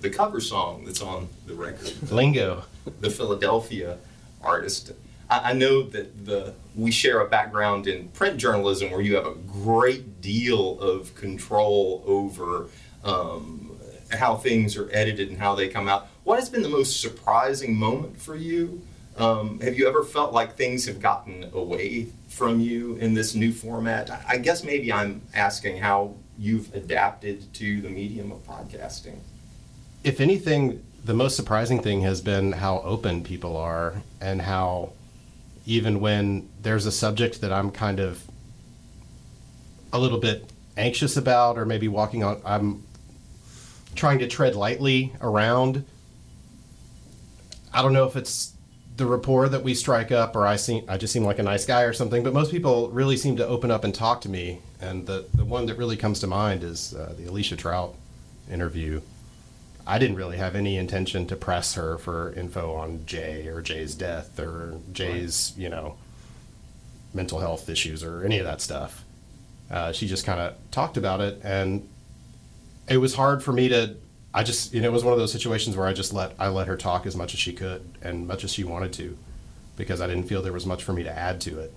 the 0.00 0.10
cover 0.10 0.40
song 0.40 0.84
that's 0.86 1.02
on 1.02 1.28
the 1.46 1.54
record 1.54 2.10
Lingo. 2.10 2.64
The 3.00 3.10
Philadelphia 3.10 3.98
artist. 4.42 4.92
I, 5.28 5.50
I 5.50 5.52
know 5.52 5.82
that 5.82 6.24
the 6.26 6.54
we 6.76 6.90
share 6.90 7.20
a 7.20 7.28
background 7.28 7.86
in 7.86 8.08
print 8.08 8.36
journalism 8.38 8.90
where 8.90 9.00
you 9.00 9.14
have 9.16 9.26
a 9.26 9.34
great 9.34 10.20
deal 10.20 10.78
of 10.80 11.14
control 11.14 12.02
over 12.06 12.66
um, 13.04 13.76
how 14.12 14.36
things 14.36 14.76
are 14.76 14.88
edited 14.92 15.28
and 15.30 15.38
how 15.38 15.54
they 15.54 15.68
come 15.68 15.88
out. 15.88 16.08
What 16.24 16.38
has 16.38 16.48
been 16.48 16.62
the 16.62 16.68
most 16.68 17.00
surprising 17.00 17.74
moment 17.76 18.20
for 18.20 18.36
you? 18.36 18.82
Um, 19.16 19.60
have 19.60 19.76
you 19.76 19.88
ever 19.88 20.04
felt 20.04 20.32
like 20.32 20.56
things 20.56 20.86
have 20.86 21.00
gotten 21.00 21.50
away 21.52 22.06
from 22.28 22.60
you 22.60 22.96
in 22.96 23.14
this 23.14 23.34
new 23.34 23.52
format? 23.52 24.10
I- 24.10 24.24
I 24.28 24.36
guess 24.38 24.62
maybe 24.64 24.92
I'm 24.92 25.22
asking 25.34 25.78
how 25.78 26.14
you've 26.38 26.72
adapted 26.74 27.52
to 27.54 27.80
the 27.82 27.88
medium 27.90 28.32
of 28.32 28.46
podcasting. 28.46 29.18
if 30.04 30.20
anything, 30.20 30.82
the 31.04 31.14
most 31.14 31.36
surprising 31.36 31.82
thing 31.82 32.02
has 32.02 32.20
been 32.20 32.52
how 32.52 32.80
open 32.80 33.22
people 33.22 33.56
are 33.56 34.02
and 34.20 34.42
how 34.42 34.92
even 35.66 36.00
when 36.00 36.48
there's 36.60 36.86
a 36.86 36.92
subject 36.92 37.40
that 37.40 37.52
I'm 37.52 37.70
kind 37.70 38.00
of 38.00 38.22
a 39.92 39.98
little 39.98 40.18
bit 40.18 40.50
anxious 40.76 41.16
about 41.16 41.58
or 41.58 41.64
maybe 41.64 41.88
walking 41.88 42.22
on 42.22 42.40
I'm 42.44 42.84
trying 43.94 44.18
to 44.20 44.28
tread 44.28 44.54
lightly 44.54 45.12
around 45.20 45.84
I 47.72 47.82
don't 47.82 47.92
know 47.92 48.06
if 48.06 48.16
it's 48.16 48.52
the 48.96 49.06
rapport 49.06 49.48
that 49.48 49.62
we 49.62 49.74
strike 49.74 50.12
up 50.12 50.36
or 50.36 50.46
I 50.46 50.56
seem 50.56 50.84
I 50.88 50.98
just 50.98 51.12
seem 51.12 51.24
like 51.24 51.38
a 51.38 51.42
nice 51.42 51.64
guy 51.64 51.82
or 51.82 51.92
something 51.92 52.22
but 52.22 52.34
most 52.34 52.50
people 52.50 52.90
really 52.90 53.16
seem 53.16 53.36
to 53.36 53.46
open 53.46 53.70
up 53.70 53.84
and 53.84 53.94
talk 53.94 54.20
to 54.22 54.28
me. 54.28 54.60
And 54.80 55.06
the 55.06 55.26
the 55.34 55.44
one 55.44 55.66
that 55.66 55.76
really 55.76 55.96
comes 55.96 56.20
to 56.20 56.26
mind 56.26 56.62
is 56.62 56.94
uh, 56.94 57.14
the 57.16 57.26
Alicia 57.26 57.56
Trout 57.56 57.94
interview 58.50 59.00
I 59.90 59.98
didn't 59.98 60.14
really 60.14 60.36
have 60.36 60.54
any 60.54 60.76
intention 60.76 61.26
to 61.26 61.34
press 61.34 61.74
her 61.74 61.98
for 61.98 62.32
info 62.34 62.74
on 62.74 63.04
Jay 63.06 63.48
or 63.48 63.60
Jay's 63.60 63.96
death 63.96 64.38
or 64.38 64.78
Jay's, 64.92 65.52
you 65.56 65.68
know, 65.68 65.96
mental 67.12 67.40
health 67.40 67.68
issues 67.68 68.04
or 68.04 68.22
any 68.22 68.38
of 68.38 68.44
that 68.44 68.60
stuff. 68.60 69.04
Uh, 69.68 69.90
she 69.90 70.06
just 70.06 70.24
kind 70.24 70.38
of 70.38 70.54
talked 70.70 70.96
about 70.96 71.20
it, 71.20 71.40
and 71.42 71.88
it 72.88 72.98
was 72.98 73.14
hard 73.14 73.42
for 73.42 73.52
me 73.52 73.68
to. 73.68 73.96
I 74.32 74.44
just, 74.44 74.72
you 74.72 74.80
know, 74.80 74.86
it 74.86 74.92
was 74.92 75.02
one 75.02 75.12
of 75.12 75.18
those 75.18 75.32
situations 75.32 75.76
where 75.76 75.88
I 75.88 75.92
just 75.92 76.12
let 76.12 76.36
I 76.38 76.46
let 76.46 76.68
her 76.68 76.76
talk 76.76 77.04
as 77.04 77.16
much 77.16 77.34
as 77.34 77.40
she 77.40 77.52
could 77.52 77.82
and 78.00 78.28
much 78.28 78.44
as 78.44 78.52
she 78.52 78.62
wanted 78.62 78.92
to, 78.92 79.18
because 79.76 80.00
I 80.00 80.06
didn't 80.06 80.28
feel 80.28 80.40
there 80.40 80.52
was 80.52 80.66
much 80.66 80.84
for 80.84 80.92
me 80.92 81.02
to 81.02 81.10
add 81.10 81.40
to 81.40 81.58
it. 81.58 81.74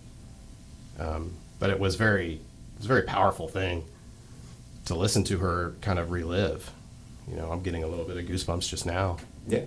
Um, 1.00 1.34
but 1.58 1.72
it 1.72 1.79
was 1.79 1.96
very, 1.96 2.34
it 2.34 2.77
was 2.77 2.86
a 2.86 2.89
very 2.89 3.03
powerful 3.03 3.48
thing 3.48 3.86
to 4.86 4.93
listen 4.93 5.24
to 5.24 5.39
her 5.39 5.74
kind 5.82 5.98
of 5.98 6.12
relive. 6.12 6.72
You 7.30 7.38
know, 7.38 7.51
I'm 7.51 7.62
getting 7.62 7.84
a 7.84 7.88
little 7.88 8.06
bit 8.06 8.18
of 8.18 8.25
goosebumps 8.25 8.68
just 8.70 8.86
now. 8.86 9.18
Yeah. 9.48 9.62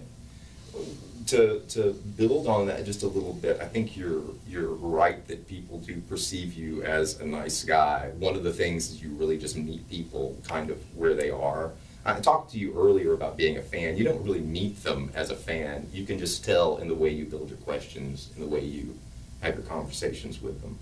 To, 1.29 1.61
to 1.71 1.93
build 2.17 2.47
on 2.47 2.67
that 2.67 2.85
just 2.85 3.03
a 3.03 3.09
little 3.09 3.33
bit, 3.33 3.59
I 3.61 3.67
think 3.67 3.97
you're 3.97 4.23
you're 4.47 4.75
right 4.75 5.27
that 5.27 5.49
people 5.49 5.79
do 5.81 6.01
perceive 6.03 6.55
you 6.55 6.85
as 6.85 7.21
a 7.21 7.27
nice 7.27 7.65
guy. 7.65 8.13
One 8.19 8.37
of 8.37 8.45
the 8.45 8.53
things 8.53 8.91
is 8.91 9.03
you 9.03 9.11
really 9.11 9.37
just 9.37 9.57
meet 9.57 9.89
people 9.91 10.37
kind 10.47 10.71
of 10.71 10.79
where 10.97 11.15
they 11.15 11.31
are. 11.31 11.73
I 12.05 12.21
talked 12.21 12.53
to 12.53 12.59
you 12.59 12.73
earlier 12.79 13.13
about 13.13 13.37
being 13.37 13.57
a 13.57 13.63
fan. 13.63 13.97
You 13.97 14.05
don't 14.05 14.23
really 14.23 14.41
meet 14.41 14.85
them 14.85 15.11
as 15.15 15.31
a 15.31 15.35
fan. 15.35 15.89
You 15.93 16.07
can 16.07 16.21
just 16.21 16.45
tell 16.45 16.77
in 16.77 16.87
the 16.87 16.95
way 16.95 17.09
you 17.11 17.25
build 17.25 17.49
your 17.49 17.59
questions, 17.59 18.31
in 18.37 18.43
the 18.43 18.47
way 18.47 18.61
you 18.61 18.97
have 19.41 19.57
your 19.57 19.65
conversations 19.65 20.41
with 20.41 20.63
them. 20.63 20.79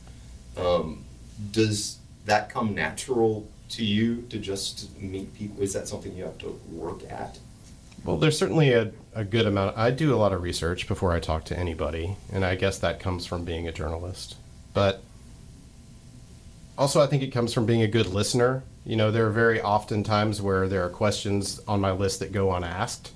Um, 0.62 1.04
does 1.50 1.98
that 2.26 2.50
come 2.50 2.74
natural 2.74 3.48
to 3.76 3.84
you 3.84 4.22
to 4.30 4.38
just 4.38 4.96
meet 5.00 5.34
people? 5.34 5.62
Is 5.62 5.72
that 5.72 5.88
something 5.88 6.14
you 6.16 6.24
have 6.24 6.38
to 6.38 6.60
work 6.70 7.02
at? 7.10 7.38
Well, 8.04 8.18
there's 8.18 8.38
certainly 8.38 8.72
a, 8.72 8.92
a 9.14 9.24
good 9.24 9.46
amount. 9.46 9.78
I 9.78 9.90
do 9.90 10.14
a 10.14 10.16
lot 10.16 10.32
of 10.32 10.42
research 10.42 10.86
before 10.86 11.12
I 11.12 11.20
talk 11.20 11.44
to 11.46 11.58
anybody, 11.58 12.16
and 12.32 12.44
I 12.44 12.54
guess 12.54 12.78
that 12.78 13.00
comes 13.00 13.24
from 13.24 13.44
being 13.44 13.66
a 13.66 13.72
journalist. 13.72 14.36
But 14.74 15.02
also, 16.76 17.00
I 17.00 17.06
think 17.06 17.22
it 17.22 17.28
comes 17.28 17.54
from 17.54 17.66
being 17.66 17.82
a 17.82 17.88
good 17.88 18.06
listener. 18.06 18.62
You 18.84 18.96
know, 18.96 19.10
there 19.10 19.26
are 19.26 19.30
very 19.30 19.60
often 19.60 20.02
times 20.02 20.42
where 20.42 20.68
there 20.68 20.84
are 20.84 20.90
questions 20.90 21.60
on 21.66 21.80
my 21.80 21.92
list 21.92 22.18
that 22.20 22.32
go 22.32 22.52
unasked 22.52 23.12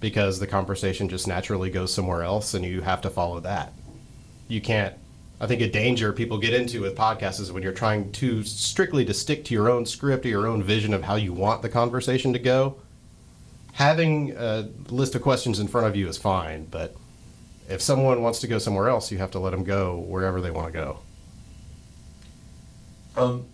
because 0.00 0.38
the 0.38 0.46
conversation 0.46 1.08
just 1.08 1.26
naturally 1.26 1.70
goes 1.70 1.92
somewhere 1.92 2.22
else, 2.22 2.52
and 2.52 2.64
you 2.64 2.82
have 2.82 3.00
to 3.02 3.10
follow 3.10 3.40
that. 3.40 3.72
You 4.48 4.60
can't. 4.60 4.94
I 5.38 5.46
think 5.46 5.60
a 5.60 5.70
danger 5.70 6.12
people 6.12 6.38
get 6.38 6.54
into 6.54 6.80
with 6.80 6.96
podcasts 6.96 7.40
is 7.40 7.52
when 7.52 7.62
you're 7.62 7.72
trying 7.72 8.10
to 8.12 8.42
strictly 8.42 9.04
to 9.04 9.14
stick 9.14 9.44
to 9.46 9.54
your 9.54 9.68
own 9.68 9.84
script 9.84 10.24
or 10.24 10.28
your 10.28 10.46
own 10.46 10.62
vision 10.62 10.94
of 10.94 11.02
how 11.02 11.16
you 11.16 11.32
want 11.32 11.62
the 11.62 11.68
conversation 11.68 12.32
to 12.32 12.38
go 12.38 12.76
having 13.76 14.34
a 14.38 14.66
list 14.88 15.14
of 15.14 15.20
questions 15.20 15.60
in 15.60 15.68
front 15.68 15.86
of 15.86 15.94
you 15.94 16.08
is 16.08 16.16
fine, 16.16 16.64
but 16.64 16.96
if 17.68 17.82
someone 17.82 18.22
wants 18.22 18.40
to 18.40 18.46
go 18.46 18.58
somewhere 18.58 18.88
else, 18.88 19.12
you 19.12 19.18
have 19.18 19.30
to 19.30 19.38
let 19.38 19.50
them 19.50 19.64
go 19.64 19.98
wherever 19.98 20.40
they 20.40 20.50
want 20.50 20.66
to 20.66 20.72
go. 20.72 20.98
Um, 23.18 23.44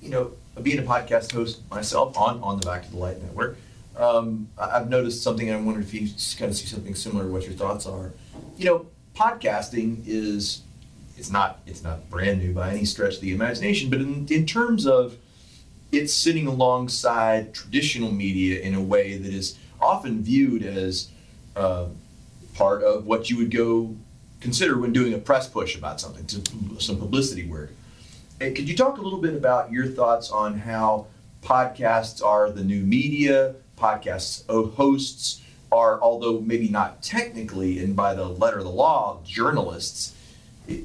you 0.00 0.10
know, 0.10 0.30
being 0.62 0.78
a 0.78 0.82
podcast 0.82 1.32
host 1.32 1.68
myself 1.70 2.16
on 2.16 2.40
on 2.40 2.60
the 2.60 2.66
Back 2.66 2.84
to 2.84 2.90
the 2.92 2.98
Light 2.98 3.20
Network, 3.20 3.58
um, 3.96 4.48
I've 4.56 4.88
noticed 4.88 5.24
something, 5.24 5.48
and 5.48 5.58
I 5.58 5.60
wonder 5.60 5.80
if 5.80 5.92
you 5.92 6.08
kind 6.38 6.52
of 6.52 6.56
see 6.56 6.66
something 6.66 6.94
similar. 6.94 7.26
What 7.26 7.42
your 7.42 7.54
thoughts 7.54 7.84
are? 7.84 8.12
You 8.56 8.64
know, 8.64 8.86
podcasting 9.16 10.04
is 10.06 10.62
it's 11.18 11.30
not 11.30 11.60
it's 11.66 11.82
not 11.82 12.08
brand 12.08 12.40
new 12.40 12.52
by 12.54 12.70
any 12.70 12.84
stretch 12.84 13.16
of 13.16 13.20
the 13.20 13.32
imagination, 13.32 13.90
but 13.90 14.00
in, 14.00 14.26
in 14.30 14.46
terms 14.46 14.86
of 14.86 15.16
it's 15.90 16.14
sitting 16.14 16.46
alongside 16.46 17.52
traditional 17.52 18.12
media 18.12 18.60
in 18.60 18.74
a 18.74 18.80
way 18.80 19.16
that 19.18 19.32
is 19.32 19.58
often 19.80 20.22
viewed 20.22 20.62
as 20.62 21.08
uh, 21.56 21.86
part 22.54 22.82
of 22.82 23.06
what 23.06 23.30
you 23.30 23.36
would 23.36 23.50
go 23.50 23.94
consider 24.40 24.78
when 24.78 24.92
doing 24.92 25.14
a 25.14 25.18
press 25.18 25.48
push 25.48 25.76
about 25.76 26.00
something, 26.00 26.28
some 26.78 26.98
publicity 26.98 27.48
work. 27.48 27.72
And 28.40 28.54
could 28.54 28.68
you 28.68 28.76
talk 28.76 28.98
a 28.98 29.00
little 29.00 29.20
bit 29.20 29.34
about 29.34 29.72
your 29.72 29.86
thoughts 29.86 30.30
on 30.30 30.58
how 30.58 31.06
podcasts 31.42 32.24
are 32.24 32.50
the 32.50 32.62
new 32.62 32.82
media? 32.82 33.54
Podcasts 33.76 34.46
hosts 34.74 35.40
are, 35.72 36.00
although 36.00 36.40
maybe 36.40 36.68
not 36.68 37.02
technically 37.02 37.78
and 37.78 37.96
by 37.96 38.14
the 38.14 38.24
letter 38.24 38.58
of 38.58 38.64
the 38.64 38.70
law, 38.70 39.20
journalists. 39.24 40.14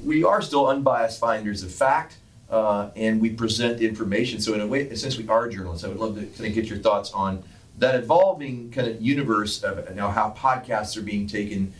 We 0.04 0.24
are 0.24 0.40
still 0.42 0.68
unbiased 0.68 1.20
finders 1.20 1.62
of 1.62 1.72
fact, 1.72 2.16
uh, 2.50 2.90
and 2.96 3.20
we 3.20 3.30
present 3.30 3.80
information. 3.80 4.40
So 4.40 4.54
in 4.54 4.60
a 4.60 4.66
way, 4.66 4.94
since 4.94 5.18
we 5.18 5.28
are 5.28 5.48
journalists, 5.48 5.84
I 5.84 5.88
would 5.88 5.98
love 5.98 6.14
to 6.14 6.24
kind 6.26 6.46
of 6.46 6.54
get 6.54 6.66
your 6.66 6.78
thoughts 6.78 7.12
on 7.12 7.42
that 7.78 7.94
evolving 7.96 8.70
kind 8.70 8.88
of 8.88 9.02
universe 9.02 9.62
of 9.62 9.94
now 9.94 10.10
how 10.10 10.30
podcasts 10.30 10.96
are 10.96 11.02
being 11.02 11.26
taken 11.26 11.74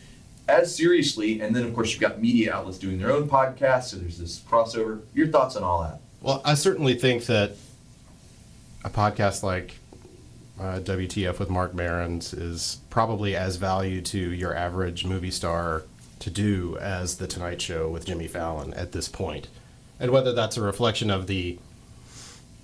as 0.49 0.75
seriously, 0.75 1.41
and 1.41 1.55
then 1.55 1.65
of 1.65 1.75
course 1.75 1.93
you've 1.93 2.01
got 2.01 2.21
media 2.21 2.55
outlets 2.55 2.79
doing 2.79 2.99
their 2.99 3.11
own 3.11 3.29
podcasts. 3.29 3.85
So 3.85 3.97
there's 3.97 4.19
this 4.19 4.41
crossover. 4.41 5.01
Your 5.15 5.29
thoughts 5.29 5.57
on 5.57 5.63
all 5.63 5.83
that? 5.83 6.01
Well, 6.21 6.43
I 6.45 6.55
certainly 6.55 6.95
think 6.95 7.27
that 7.27 7.53
a 8.85 8.91
podcast 8.91 9.43
like 9.43 9.79
uh, 10.61 10.81
WTF 10.81 11.39
with 11.39 11.51
Marc 11.51 11.75
Maron's 11.75 12.33
is 12.35 12.79
probably 12.91 13.35
as 13.35 13.57
value 13.57 14.01
to 14.03 14.19
your 14.19 14.55
average 14.55 15.05
movie 15.05 15.31
star 15.31 15.85
to 16.21 16.31
do 16.31 16.77
as 16.79 17.19
The 17.19 17.27
Tonight 17.27 17.61
Show 17.61 17.89
with 17.89 18.07
Jimmy 18.07 18.29
Fallon 18.29 18.73
at 18.75 18.93
this 18.93 19.09
point. 19.09 19.49
And 20.01 20.11
whether 20.11 20.33
that's 20.33 20.57
a 20.57 20.63
reflection 20.63 21.11
of 21.11 21.27
the 21.27 21.59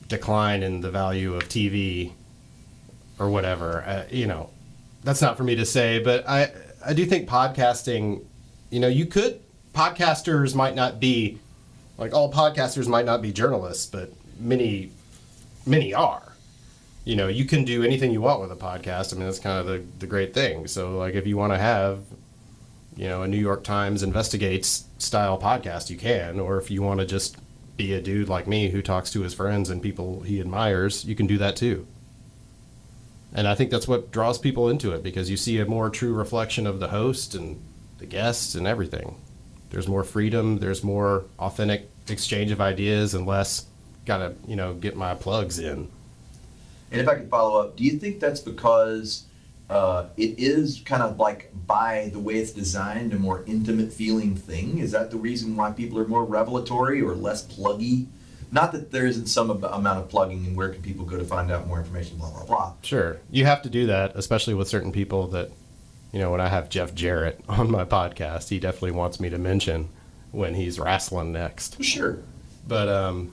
decline 0.08 0.62
in 0.62 0.80
the 0.80 0.90
value 0.90 1.34
of 1.34 1.44
TV 1.44 2.12
or 3.18 3.30
whatever, 3.30 3.82
uh, 3.82 4.04
you 4.10 4.26
know, 4.26 4.50
that's 5.04 5.22
not 5.22 5.36
for 5.36 5.44
me 5.44 5.54
to 5.56 5.64
say. 5.64 5.98
But 5.98 6.28
I, 6.28 6.52
I 6.84 6.94
do 6.94 7.06
think 7.06 7.28
podcasting, 7.28 8.24
you 8.70 8.80
know, 8.80 8.88
you 8.88 9.06
could, 9.06 9.40
podcasters 9.74 10.54
might 10.54 10.74
not 10.74 11.00
be, 11.00 11.38
like 11.98 12.12
all 12.12 12.32
podcasters 12.32 12.88
might 12.88 13.04
not 13.04 13.22
be 13.22 13.32
journalists, 13.32 13.86
but 13.86 14.12
many, 14.38 14.90
many 15.66 15.94
are. 15.94 16.32
You 17.04 17.16
know, 17.16 17.28
you 17.28 17.44
can 17.44 17.64
do 17.64 17.82
anything 17.82 18.10
you 18.10 18.20
want 18.20 18.40
with 18.40 18.52
a 18.52 18.56
podcast. 18.56 19.12
I 19.12 19.16
mean, 19.16 19.26
that's 19.26 19.38
kind 19.38 19.58
of 19.58 19.66
the, 19.66 19.82
the 19.98 20.06
great 20.06 20.34
thing. 20.34 20.66
So, 20.66 20.98
like, 20.98 21.14
if 21.14 21.26
you 21.26 21.36
want 21.36 21.52
to 21.52 21.58
have, 21.58 22.00
you 23.00 23.08
know, 23.08 23.22
a 23.22 23.28
New 23.28 23.38
York 23.38 23.64
Times 23.64 24.02
investigates 24.02 24.84
style 24.98 25.40
podcast, 25.40 25.88
you 25.88 25.96
can. 25.96 26.38
Or 26.38 26.58
if 26.58 26.70
you 26.70 26.82
want 26.82 27.00
to 27.00 27.06
just 27.06 27.38
be 27.78 27.94
a 27.94 28.02
dude 28.02 28.28
like 28.28 28.46
me 28.46 28.68
who 28.68 28.82
talks 28.82 29.10
to 29.12 29.22
his 29.22 29.32
friends 29.32 29.70
and 29.70 29.82
people 29.82 30.20
he 30.20 30.38
admires, 30.38 31.02
you 31.06 31.14
can 31.14 31.26
do 31.26 31.38
that 31.38 31.56
too. 31.56 31.86
And 33.32 33.48
I 33.48 33.54
think 33.54 33.70
that's 33.70 33.88
what 33.88 34.10
draws 34.10 34.38
people 34.38 34.68
into 34.68 34.92
it 34.92 35.02
because 35.02 35.30
you 35.30 35.38
see 35.38 35.58
a 35.60 35.64
more 35.64 35.88
true 35.88 36.12
reflection 36.12 36.66
of 36.66 36.78
the 36.78 36.88
host 36.88 37.34
and 37.34 37.58
the 37.96 38.04
guests 38.04 38.54
and 38.54 38.66
everything. 38.66 39.16
There's 39.70 39.88
more 39.88 40.04
freedom, 40.04 40.58
there's 40.58 40.84
more 40.84 41.24
authentic 41.38 41.88
exchange 42.06 42.50
of 42.50 42.60
ideas 42.60 43.14
and 43.14 43.26
less 43.26 43.64
gotta, 44.04 44.34
you 44.46 44.56
know, 44.56 44.74
get 44.74 44.94
my 44.94 45.14
plugs 45.14 45.58
in. 45.58 45.88
And 46.92 47.00
if 47.00 47.08
I 47.08 47.14
can 47.14 47.30
follow 47.30 47.62
up, 47.62 47.76
do 47.76 47.84
you 47.84 47.92
think 47.92 48.20
that's 48.20 48.40
because 48.40 49.24
uh, 49.70 50.08
it 50.16 50.38
is 50.38 50.82
kind 50.84 51.02
of 51.02 51.18
like 51.18 51.52
by 51.66 52.10
the 52.12 52.18
way 52.18 52.34
it's 52.34 52.50
designed, 52.50 53.12
a 53.12 53.18
more 53.18 53.44
intimate 53.46 53.92
feeling 53.92 54.34
thing? 54.34 54.78
Is 54.78 54.90
that 54.90 55.12
the 55.12 55.16
reason 55.16 55.54
why 55.56 55.70
people 55.70 55.98
are 56.00 56.08
more 56.08 56.24
revelatory 56.24 57.00
or 57.00 57.14
less 57.14 57.46
pluggy? 57.46 58.06
Not 58.50 58.72
that 58.72 58.90
there 58.90 59.06
isn't 59.06 59.26
some 59.26 59.48
ab- 59.48 59.62
amount 59.62 60.00
of 60.00 60.08
plugging, 60.08 60.44
and 60.44 60.56
where 60.56 60.70
can 60.70 60.82
people 60.82 61.04
go 61.04 61.16
to 61.16 61.24
find 61.24 61.52
out 61.52 61.68
more 61.68 61.78
information? 61.78 62.18
Blah 62.18 62.30
blah 62.32 62.44
blah. 62.44 62.72
Sure. 62.82 63.20
You 63.30 63.44
have 63.44 63.62
to 63.62 63.70
do 63.70 63.86
that, 63.86 64.16
especially 64.16 64.54
with 64.54 64.66
certain 64.66 64.90
people 64.90 65.28
that, 65.28 65.52
you 66.12 66.18
know, 66.18 66.32
when 66.32 66.40
I 66.40 66.48
have 66.48 66.68
Jeff 66.68 66.92
Jarrett 66.92 67.40
on 67.48 67.70
my 67.70 67.84
podcast, 67.84 68.48
he 68.48 68.58
definitely 68.58 68.90
wants 68.90 69.20
me 69.20 69.30
to 69.30 69.38
mention 69.38 69.88
when 70.32 70.54
he's 70.54 70.80
wrestling 70.80 71.30
next. 71.30 71.82
Sure. 71.82 72.18
But 72.66 72.88
um 72.88 73.32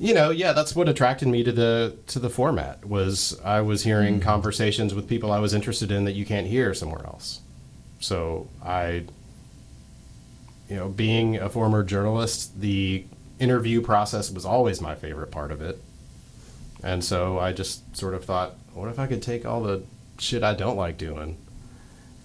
you 0.00 0.14
know, 0.14 0.30
yeah, 0.30 0.52
that's 0.52 0.74
what 0.74 0.88
attracted 0.88 1.28
me 1.28 1.44
to 1.44 1.52
the 1.52 1.96
to 2.08 2.18
the 2.18 2.30
format 2.30 2.84
was 2.86 3.38
I 3.44 3.60
was 3.60 3.84
hearing 3.84 4.18
mm. 4.18 4.22
conversations 4.22 4.94
with 4.94 5.06
people 5.06 5.30
I 5.30 5.38
was 5.38 5.52
interested 5.52 5.92
in 5.92 6.04
that 6.04 6.12
you 6.12 6.24
can't 6.24 6.46
hear 6.46 6.72
somewhere 6.72 7.04
else. 7.04 7.40
So 8.00 8.48
I 8.64 9.04
you 10.70 10.76
know, 10.76 10.88
being 10.88 11.36
a 11.36 11.50
former 11.50 11.82
journalist, 11.82 12.60
the 12.60 13.04
interview 13.40 13.82
process 13.82 14.30
was 14.30 14.46
always 14.46 14.80
my 14.80 14.94
favorite 14.94 15.32
part 15.32 15.50
of 15.50 15.60
it. 15.60 15.82
And 16.82 17.04
so 17.04 17.38
I 17.38 17.52
just 17.52 17.96
sort 17.96 18.14
of 18.14 18.24
thought, 18.24 18.54
what 18.72 18.88
if 18.88 18.98
I 18.98 19.06
could 19.06 19.20
take 19.20 19.44
all 19.44 19.62
the 19.62 19.82
shit 20.18 20.44
I 20.44 20.54
don't 20.54 20.76
like 20.76 20.96
doing 20.96 21.36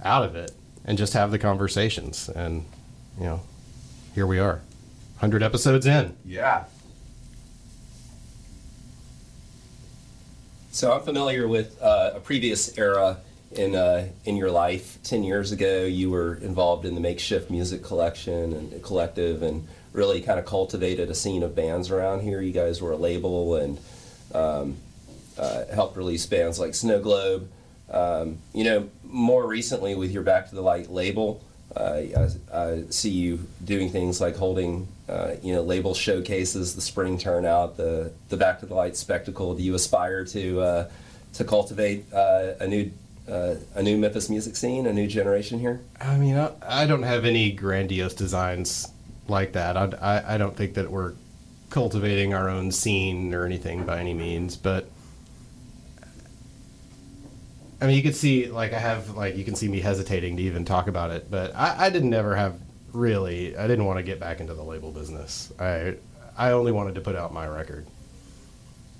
out 0.03 0.23
of 0.23 0.35
it 0.35 0.51
and 0.85 0.97
just 0.97 1.13
have 1.13 1.31
the 1.31 1.39
conversations? 1.39 2.29
And, 2.29 2.65
you 3.17 3.25
know, 3.25 3.41
here 4.13 4.27
we 4.27 4.37
are, 4.37 4.61
100 5.15 5.41
episodes 5.41 5.87
in. 5.87 6.15
Yeah. 6.23 6.65
So 10.75 10.91
I'm 10.91 11.03
familiar 11.03 11.47
with 11.47 11.81
uh, 11.81 12.11
a 12.15 12.19
previous 12.19 12.77
era 12.77 13.19
in 13.53 13.77
uh, 13.77 14.09
in 14.25 14.35
your 14.35 14.51
life. 14.51 15.01
Ten 15.03 15.23
years 15.23 15.53
ago, 15.53 15.85
you 15.85 16.09
were 16.09 16.35
involved 16.35 16.83
in 16.83 16.95
the 16.95 16.99
makeshift 16.99 17.49
music 17.49 17.81
collection 17.81 18.51
and 18.51 18.83
collective, 18.83 19.41
and 19.41 19.65
really 19.93 20.19
kind 20.19 20.37
of 20.37 20.45
cultivated 20.45 21.09
a 21.09 21.15
scene 21.15 21.43
of 21.43 21.55
bands 21.55 21.91
around 21.91 22.23
here. 22.23 22.41
You 22.41 22.51
guys 22.51 22.81
were 22.81 22.91
a 22.91 22.97
label 22.97 23.55
and 23.55 23.79
um, 24.33 24.75
uh, 25.37 25.63
helped 25.73 25.95
release 25.95 26.25
bands 26.25 26.59
like 26.59 26.75
Snow 26.75 26.99
Globe. 26.99 27.49
Um, 27.89 28.39
you 28.53 28.65
know, 28.65 28.89
more 29.05 29.47
recently 29.47 29.95
with 29.95 30.11
your 30.11 30.23
Back 30.23 30.49
to 30.49 30.55
the 30.55 30.61
Light 30.61 30.91
label, 30.91 31.41
I, 31.77 32.29
I 32.53 32.83
see 32.89 33.09
you 33.09 33.39
doing 33.63 33.89
things 33.89 34.21
like 34.21 34.35
holding, 34.35 34.87
uh, 35.09 35.31
you 35.43 35.53
know, 35.53 35.61
label 35.61 35.93
showcases, 35.93 36.75
the 36.75 36.81
spring 36.81 37.17
turnout, 37.17 37.77
the 37.77 38.11
the 38.29 38.37
Back 38.37 38.59
to 38.61 38.65
the 38.65 38.75
Light 38.75 38.95
spectacle. 38.95 39.55
Do 39.55 39.63
you 39.63 39.75
aspire 39.75 40.25
to 40.25 40.61
uh, 40.61 40.89
to 41.33 41.43
cultivate 41.43 42.11
uh, 42.13 42.53
a 42.59 42.67
new 42.67 42.91
uh, 43.29 43.55
a 43.73 43.83
new 43.83 43.97
Memphis 43.97 44.29
music 44.29 44.55
scene, 44.55 44.85
a 44.85 44.93
new 44.93 45.07
generation 45.07 45.59
here? 45.59 45.81
I 45.99 46.17
mean, 46.17 46.37
I, 46.37 46.51
I 46.61 46.85
don't 46.87 47.03
have 47.03 47.25
any 47.25 47.51
grandiose 47.51 48.13
designs 48.13 48.91
like 49.27 49.53
that. 49.53 49.75
I, 49.75 49.89
I, 50.01 50.35
I 50.35 50.37
don't 50.37 50.55
think 50.55 50.75
that 50.75 50.91
we're 50.91 51.13
cultivating 51.69 52.33
our 52.33 52.49
own 52.49 52.71
scene 52.71 53.33
or 53.33 53.45
anything 53.45 53.85
by 53.85 53.99
any 53.99 54.13
means, 54.13 54.55
but 54.55 54.89
I 57.85 57.87
mean, 57.87 57.97
you 57.97 58.01
could 58.01 58.15
see 58.15 58.47
like 58.47 58.73
I 58.73 58.79
have 58.79 59.11
like 59.11 59.35
you 59.35 59.45
can 59.45 59.53
see 59.53 59.67
me 59.67 59.79
hesitating 59.79 60.37
to 60.37 60.41
even 60.43 60.65
talk 60.65 60.87
about 60.87 61.11
it, 61.11 61.29
but 61.29 61.55
I, 61.55 61.85
I 61.85 61.89
didn't 61.91 62.15
ever 62.15 62.35
have 62.35 62.59
really. 62.93 63.55
I 63.55 63.67
didn't 63.67 63.85
want 63.85 63.99
to 63.99 64.03
get 64.03 64.19
back 64.19 64.39
into 64.39 64.55
the 64.55 64.63
label 64.63 64.91
business. 64.91 65.53
I 65.59 65.93
I 66.35 66.53
only 66.53 66.71
wanted 66.71 66.95
to 66.95 67.01
put 67.01 67.15
out 67.15 67.31
my 67.31 67.45
record. 67.47 67.85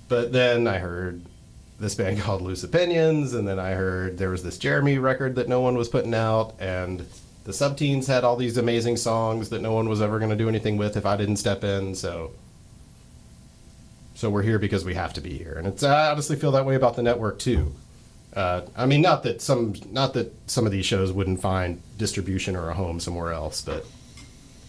But 0.08 0.32
then 0.32 0.68
I 0.68 0.78
heard 0.78 1.20
this 1.80 1.96
band 1.96 2.20
called 2.20 2.42
Loose 2.42 2.62
Opinions, 2.62 3.34
and 3.34 3.48
then 3.48 3.58
I 3.58 3.72
heard 3.72 4.18
there 4.18 4.30
was 4.30 4.44
this 4.44 4.56
Jeremy 4.56 4.98
record 4.98 5.34
that 5.34 5.48
no 5.48 5.60
one 5.60 5.76
was 5.76 5.88
putting 5.88 6.14
out, 6.14 6.54
and 6.60 7.04
the 7.42 7.50
Subteens 7.50 8.06
had 8.06 8.22
all 8.22 8.36
these 8.36 8.56
amazing 8.56 8.98
songs 8.98 9.48
that 9.48 9.62
no 9.62 9.72
one 9.72 9.88
was 9.88 10.00
ever 10.00 10.20
going 10.20 10.30
to 10.30 10.36
do 10.36 10.48
anything 10.48 10.76
with 10.76 10.96
if 10.96 11.04
I 11.04 11.16
didn't 11.16 11.38
step 11.38 11.64
in. 11.64 11.96
So, 11.96 12.30
so 14.14 14.30
we're 14.30 14.42
here 14.42 14.60
because 14.60 14.84
we 14.84 14.94
have 14.94 15.12
to 15.14 15.20
be 15.20 15.36
here, 15.36 15.54
and 15.58 15.66
it's 15.66 15.82
I 15.82 16.12
honestly 16.12 16.36
feel 16.36 16.52
that 16.52 16.64
way 16.64 16.76
about 16.76 16.94
the 16.94 17.02
network 17.02 17.40
too. 17.40 17.74
Uh, 18.36 18.60
I 18.76 18.84
mean, 18.84 19.00
not 19.00 19.22
that 19.22 19.40
some 19.40 19.74
not 19.90 20.12
that 20.12 20.30
some 20.48 20.66
of 20.66 20.72
these 20.72 20.84
shows 20.84 21.10
wouldn't 21.10 21.40
find 21.40 21.80
distribution 21.96 22.54
or 22.54 22.68
a 22.68 22.74
home 22.74 23.00
somewhere 23.00 23.32
else, 23.32 23.62
but 23.62 23.86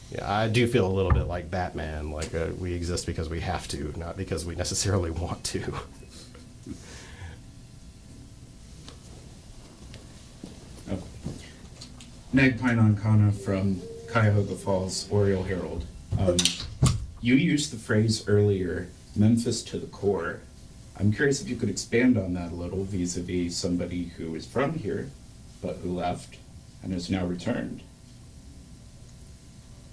yeah, 0.10 0.32
I 0.32 0.48
do 0.48 0.66
feel 0.68 0.88
a 0.88 0.94
little 0.94 1.12
bit 1.12 1.28
like 1.28 1.52
Batman. 1.52 2.12
Like 2.12 2.34
uh, 2.34 2.48
we 2.58 2.74
exist 2.74 3.06
because 3.06 3.28
we 3.28 3.42
have 3.42 3.68
to, 3.70 3.94
not 3.98 4.16
because 4.16 4.46
we 4.46 4.56
necessarily 4.56 5.12
want 5.24 5.44
to. 5.44 5.74
Oh. 10.90 11.04
Nagpine 12.32 12.78
Ancana 12.78 13.34
from 13.34 13.82
Cuyahoga 14.10 14.56
Falls 14.56 15.10
Oriole 15.12 15.44
Herald. 15.44 15.86
Um, 16.18 16.38
you 17.20 17.36
used 17.36 17.74
the 17.74 17.78
phrase 17.78 18.26
earlier, 18.30 18.88
Memphis 19.14 19.62
to 19.64 19.78
the 19.78 19.88
core. 19.88 20.40
I'm 21.00 21.12
curious 21.12 21.42
if 21.42 21.50
you 21.50 21.56
could 21.56 21.70
expand 21.70 22.18
on 22.18 22.34
that 22.34 22.51
a 22.51 22.56
little 22.56 22.84
vis 22.84 23.18
a 23.18 23.22
vis 23.22 23.56
somebody 23.56 24.06
who 24.18 24.34
is 24.36 24.46
from 24.46 24.74
here, 24.74 25.10
but 25.62 25.77
who 25.77 25.92
left 25.92 26.38
and 26.82 26.92
has 26.94 27.10
now 27.10 27.25
returned. 27.25 27.82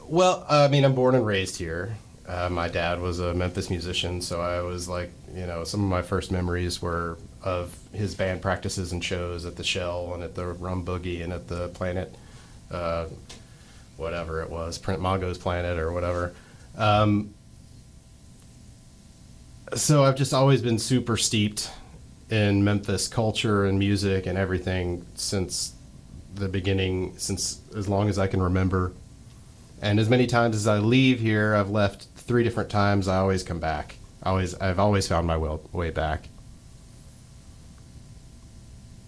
Well, 0.06 0.46
I 0.48 0.68
mean, 0.68 0.84
I'm 0.84 0.94
born 0.94 1.14
and 1.14 1.26
raised 1.26 1.56
here. 1.56 1.96
Uh, 2.26 2.48
my 2.50 2.68
dad 2.68 3.00
was 3.00 3.20
a 3.20 3.34
Memphis 3.34 3.68
musician, 3.68 4.22
so 4.22 4.40
I 4.40 4.62
was 4.62 4.88
like, 4.88 5.10
you 5.34 5.46
know, 5.46 5.64
some 5.64 5.82
of 5.82 5.88
my 5.90 6.00
first 6.00 6.30
memories 6.30 6.80
were 6.80 7.18
of 7.42 7.76
his 7.92 8.14
band 8.14 8.40
practices 8.40 8.92
and 8.92 9.04
shows 9.04 9.44
at 9.44 9.56
the 9.56 9.64
Shell 9.64 10.14
and 10.14 10.22
at 10.22 10.34
the 10.34 10.46
Rum 10.46 10.84
Boogie 10.84 11.22
and 11.22 11.32
at 11.32 11.48
the 11.48 11.68
Planet, 11.68 12.14
uh, 12.70 13.06
whatever 13.98 14.40
it 14.40 14.48
was, 14.48 14.78
Prince 14.78 15.00
Mongo's 15.00 15.36
Planet 15.36 15.78
or 15.78 15.92
whatever. 15.92 16.34
Um, 16.76 17.34
so 19.74 20.04
I've 20.04 20.16
just 20.16 20.32
always 20.32 20.62
been 20.62 20.78
super 20.78 21.16
steeped 21.16 21.70
in 22.30 22.64
Memphis 22.64 23.08
culture 23.08 23.64
and 23.64 23.78
music 23.78 24.26
and 24.26 24.38
everything 24.38 25.06
since 25.14 25.74
the 26.34 26.48
beginning, 26.48 27.14
since 27.16 27.60
as 27.76 27.88
long 27.88 28.08
as 28.08 28.18
I 28.18 28.26
can 28.26 28.42
remember. 28.42 28.92
And 29.80 30.00
as 30.00 30.08
many 30.08 30.26
times 30.26 30.56
as 30.56 30.66
I 30.66 30.78
leave 30.78 31.20
here, 31.20 31.54
I've 31.54 31.70
left 31.70 32.06
three 32.16 32.42
different 32.42 32.70
times. 32.70 33.06
I 33.08 33.18
always 33.18 33.42
come 33.42 33.60
back. 33.60 33.96
I 34.22 34.30
always, 34.30 34.54
I've 34.54 34.78
always 34.78 35.06
found 35.06 35.26
my 35.26 35.36
way, 35.36 35.58
way 35.72 35.90
back. 35.90 36.28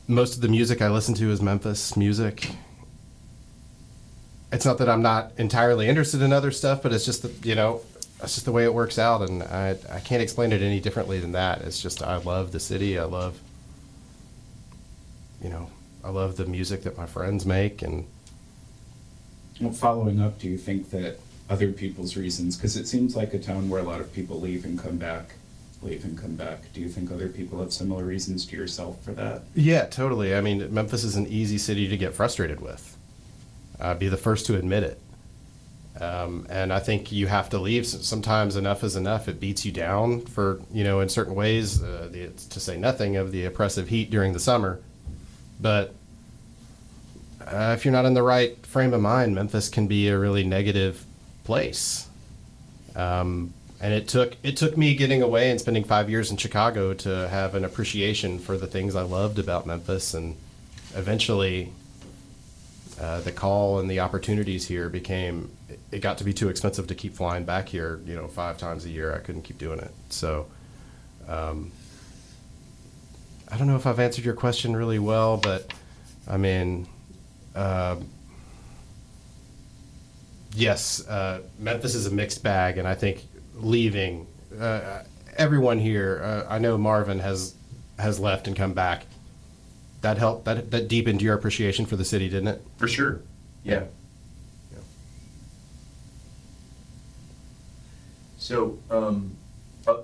Most 0.07 0.37
of 0.37 0.41
the 0.41 0.49
music 0.49 0.81
I 0.83 0.89
listen 0.89 1.15
to 1.15 1.31
is 1.31 1.43
Memphis 1.43 1.97
music. 1.97 2.51
It's 4.53 4.65
not 4.65 4.79
that 4.79 4.89
I'm 4.89 5.03
not 5.03 5.33
entirely 5.39 5.89
interested 5.89 6.23
in 6.23 6.33
other 6.33 6.53
stuff, 6.53 6.83
but 6.83 6.93
it's 6.93 7.05
just 7.05 7.23
that 7.23 7.45
you 7.45 7.55
know, 7.55 7.81
that's 8.19 8.35
just 8.35 8.47
the 8.47 8.53
way 8.53 8.65
it 8.65 8.75
works 8.75 8.99
out, 8.99 9.29
and 9.29 9.43
I 9.43 9.77
I 9.91 10.01
can't 10.01 10.23
explain 10.23 10.53
it 10.53 10.63
any 10.63 10.81
differently 10.81 11.21
than 11.21 11.33
that. 11.33 11.63
It's 11.63 11.81
just 11.81 12.03
I 12.03 12.17
love 12.17 12.53
the 12.53 12.61
city. 12.61 12.99
I 12.99 13.05
love, 13.05 13.39
you 15.43 15.51
know, 15.51 15.71
I 16.03 16.11
love 16.11 16.37
the 16.37 16.47
music 16.47 16.83
that 16.83 16.97
my 16.97 17.07
friends 17.07 17.45
make, 17.45 17.83
and 17.83 18.07
Well, 19.61 19.73
following 19.73 20.21
up, 20.21 20.39
do 20.39 20.49
you 20.49 20.59
think 20.59 20.91
that 20.91 21.19
other 21.49 21.73
people's 21.73 22.17
reasons, 22.17 22.57
because 22.57 22.77
it 22.77 22.89
seems 22.89 23.15
like 23.15 23.33
a 23.35 23.39
town 23.39 23.69
where 23.69 23.81
a 23.81 23.85
lot 23.85 24.01
of 24.01 24.13
people 24.13 24.41
leave 24.41 24.65
and 24.65 24.79
come 24.79 24.97
back, 24.97 25.35
leave 25.83 26.05
and 26.05 26.19
come 26.19 26.35
back. 26.35 26.73
Do 26.73 26.81
you 26.81 26.89
think 26.89 27.11
other 27.11 27.29
people 27.29 27.61
have 27.61 27.73
similar 27.73 28.05
reasons 28.05 28.47
to 28.47 28.57
yourself 28.57 29.03
for 29.05 29.13
that? 29.13 29.43
Yeah, 29.55 29.87
totally. 29.87 30.35
I 30.35 30.41
mean, 30.41 30.73
Memphis 30.73 31.05
is 31.05 31.17
an 31.17 31.27
easy 31.27 31.59
city 31.59 31.89
to 31.89 31.97
get 31.97 32.15
frustrated 32.15 32.61
with. 32.61 32.97
I'd 33.79 33.99
be 33.99 34.09
the 34.09 34.17
first 34.17 34.47
to 34.47 34.57
admit 34.57 34.83
it. 34.83 35.01
Um, 36.01 36.47
and 36.51 36.73
I 36.73 36.79
think 36.79 37.11
you 37.11 37.27
have 37.27 37.49
to 37.51 37.59
leave. 37.59 37.87
Sometimes 37.87 38.57
enough 38.57 38.85
is 38.85 38.97
enough. 38.97 39.29
It 39.29 39.41
beats 39.41 39.65
you 39.65 39.73
down 39.73 40.21
for, 40.21 40.61
you 40.73 40.85
know, 40.85 41.01
in 41.01 41.09
certain 41.09 41.35
ways, 41.35 41.83
uh, 41.83 42.09
the, 42.11 42.29
to 42.51 42.61
say 42.61 42.77
nothing 42.77 43.17
of 43.17 43.33
the 43.33 43.47
oppressive 43.47 43.89
heat 43.89 44.11
during 44.11 44.33
the 44.33 44.41
summer. 44.41 44.81
But 45.61 45.95
uh, 47.41 47.75
if 47.77 47.85
you're 47.85 47.93
not 47.93 48.05
in 48.05 48.15
the 48.15 48.23
right 48.23 48.65
frame 48.67 48.93
of 48.93 49.01
mind, 49.01 49.35
Memphis 49.35 49.69
can 49.69 49.87
be 49.87 50.09
a 50.09 50.19
really 50.19 50.45
negative 50.45 51.05
place. 51.45 52.09
Um, 52.95 53.55
and 53.81 53.93
it 53.93 54.09
took 54.09 54.37
it 54.43 54.57
took 54.57 54.77
me 54.77 54.95
getting 54.95 55.23
away 55.23 55.51
and 55.51 55.61
spending 55.61 55.85
five 55.85 56.09
years 56.09 56.31
in 56.31 56.37
Chicago 56.37 56.95
to 56.95 57.29
have 57.29 57.55
an 57.55 57.65
appreciation 57.65 58.39
for 58.39 58.57
the 58.57 58.67
things 58.67 58.97
I 58.97 59.03
loved 59.03 59.39
about 59.39 59.67
Memphis, 59.67 60.15
and 60.15 60.37
eventually, 60.95 61.73
uh, 63.01 63.21
the 63.21 63.33
call 63.33 63.79
and 63.79 63.91
the 63.91 64.01
opportunities 64.01 64.67
here 64.67 64.89
became. 64.89 65.51
It 65.91 66.01
got 66.01 66.19
to 66.19 66.25
be 66.25 66.33
too 66.33 66.49
expensive 66.49 66.87
to 66.89 66.95
keep 66.95 67.15
flying 67.15 67.45
back 67.45 67.69
here. 67.69 68.01
You 68.07 68.15
know, 68.17 68.29
five 68.29 68.59
times 68.59 68.85
a 68.85 68.91
year, 68.91 69.15
I 69.15 69.19
couldn't 69.19 69.43
keep 69.43 69.59
doing 69.59 69.79
it. 69.79 69.93
So, 70.11 70.47
um, 71.29 71.73
I 73.51 73.57
don't 73.57 73.67
know 73.67 73.77
if 73.77 73.87
I've 73.87 74.01
answered 74.01 74.25
your 74.25 74.35
question 74.35 74.77
really 74.77 74.99
well, 74.99 75.37
but 75.37 75.73
I 76.29 76.37
mean. 76.37 76.89
Uh, 77.55 77.97
yes, 80.57 81.07
uh, 81.09 81.41
Memphis 81.59 81.95
is 81.95 82.07
a 82.07 82.11
mixed 82.11 82.43
bag, 82.43 82.79
and 82.79 82.89
I 82.89 82.95
think 82.95 83.23
leaving 83.55 84.27
uh, 84.59 85.03
everyone 85.37 85.79
here. 85.79 86.21
Uh, 86.23 86.53
I 86.53 86.59
know 86.59 86.77
Marvin 86.79 87.21
has 87.21 87.55
has 87.99 88.19
left 88.19 88.47
and 88.47 88.57
come 88.57 88.75
back. 88.75 89.07
That 90.07 90.19
helped. 90.19 90.45
That 90.45 90.71
that 90.71 90.87
deepened 90.87 91.21
your 91.21 91.35
appreciation 91.35 91.85
for 91.85 91.97
the 91.97 92.05
city, 92.05 92.29
didn't 92.29 92.47
it? 92.47 92.63
For 92.77 92.87
sure. 92.87 93.23
Yeah. 93.65 93.87
Yeah. 94.71 94.79
So, 98.39 98.79
um, 98.89 99.37
uh, 99.85 100.03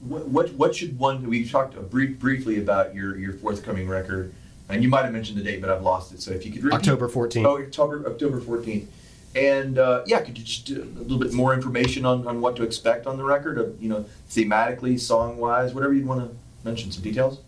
what, 0.00 0.26
what 0.26 0.52
what 0.54 0.74
should 0.74 0.98
one? 0.98 1.28
We 1.28 1.48
talked 1.48 1.76
brief, 1.88 2.18
briefly 2.18 2.58
about 2.58 2.96
your 2.96 3.16
your 3.16 3.34
forthcoming 3.34 3.86
record, 3.86 4.34
and 4.68 4.82
you 4.82 4.88
might 4.88 5.04
have 5.04 5.12
mentioned 5.12 5.38
the 5.38 5.44
date, 5.44 5.60
but 5.60 5.70
I've 5.70 5.84
lost 5.84 6.12
it. 6.12 6.20
So 6.20 6.32
if 6.32 6.44
you 6.44 6.50
could 6.50 6.64
repeat, 6.64 6.76
October 6.76 7.08
14th. 7.08 7.46
Oh, 7.46 7.62
October 7.62 8.04
October 8.08 8.40
fourteenth. 8.40 8.90
And 9.36 9.78
uh, 9.78 10.02
yeah, 10.04 10.20
could 10.22 10.36
you 10.36 10.42
just 10.42 10.66
do 10.66 10.82
a 10.82 10.98
little 11.00 11.18
bit 11.18 11.32
more 11.32 11.54
information 11.54 12.04
on, 12.04 12.26
on 12.26 12.40
what 12.40 12.56
to 12.56 12.64
expect 12.64 13.06
on 13.06 13.18
the 13.18 13.24
record? 13.24 13.58
Of, 13.58 13.80
you 13.80 13.88
know, 13.88 14.04
thematically, 14.28 14.98
song 14.98 15.38
wise, 15.38 15.74
whatever 15.74 15.94
you'd 15.94 16.06
want 16.08 16.28
to 16.28 16.36
mention. 16.64 16.90
Some 16.90 17.04
details. 17.04 17.38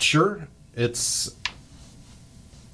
Sure, 0.00 0.48
it's. 0.74 1.34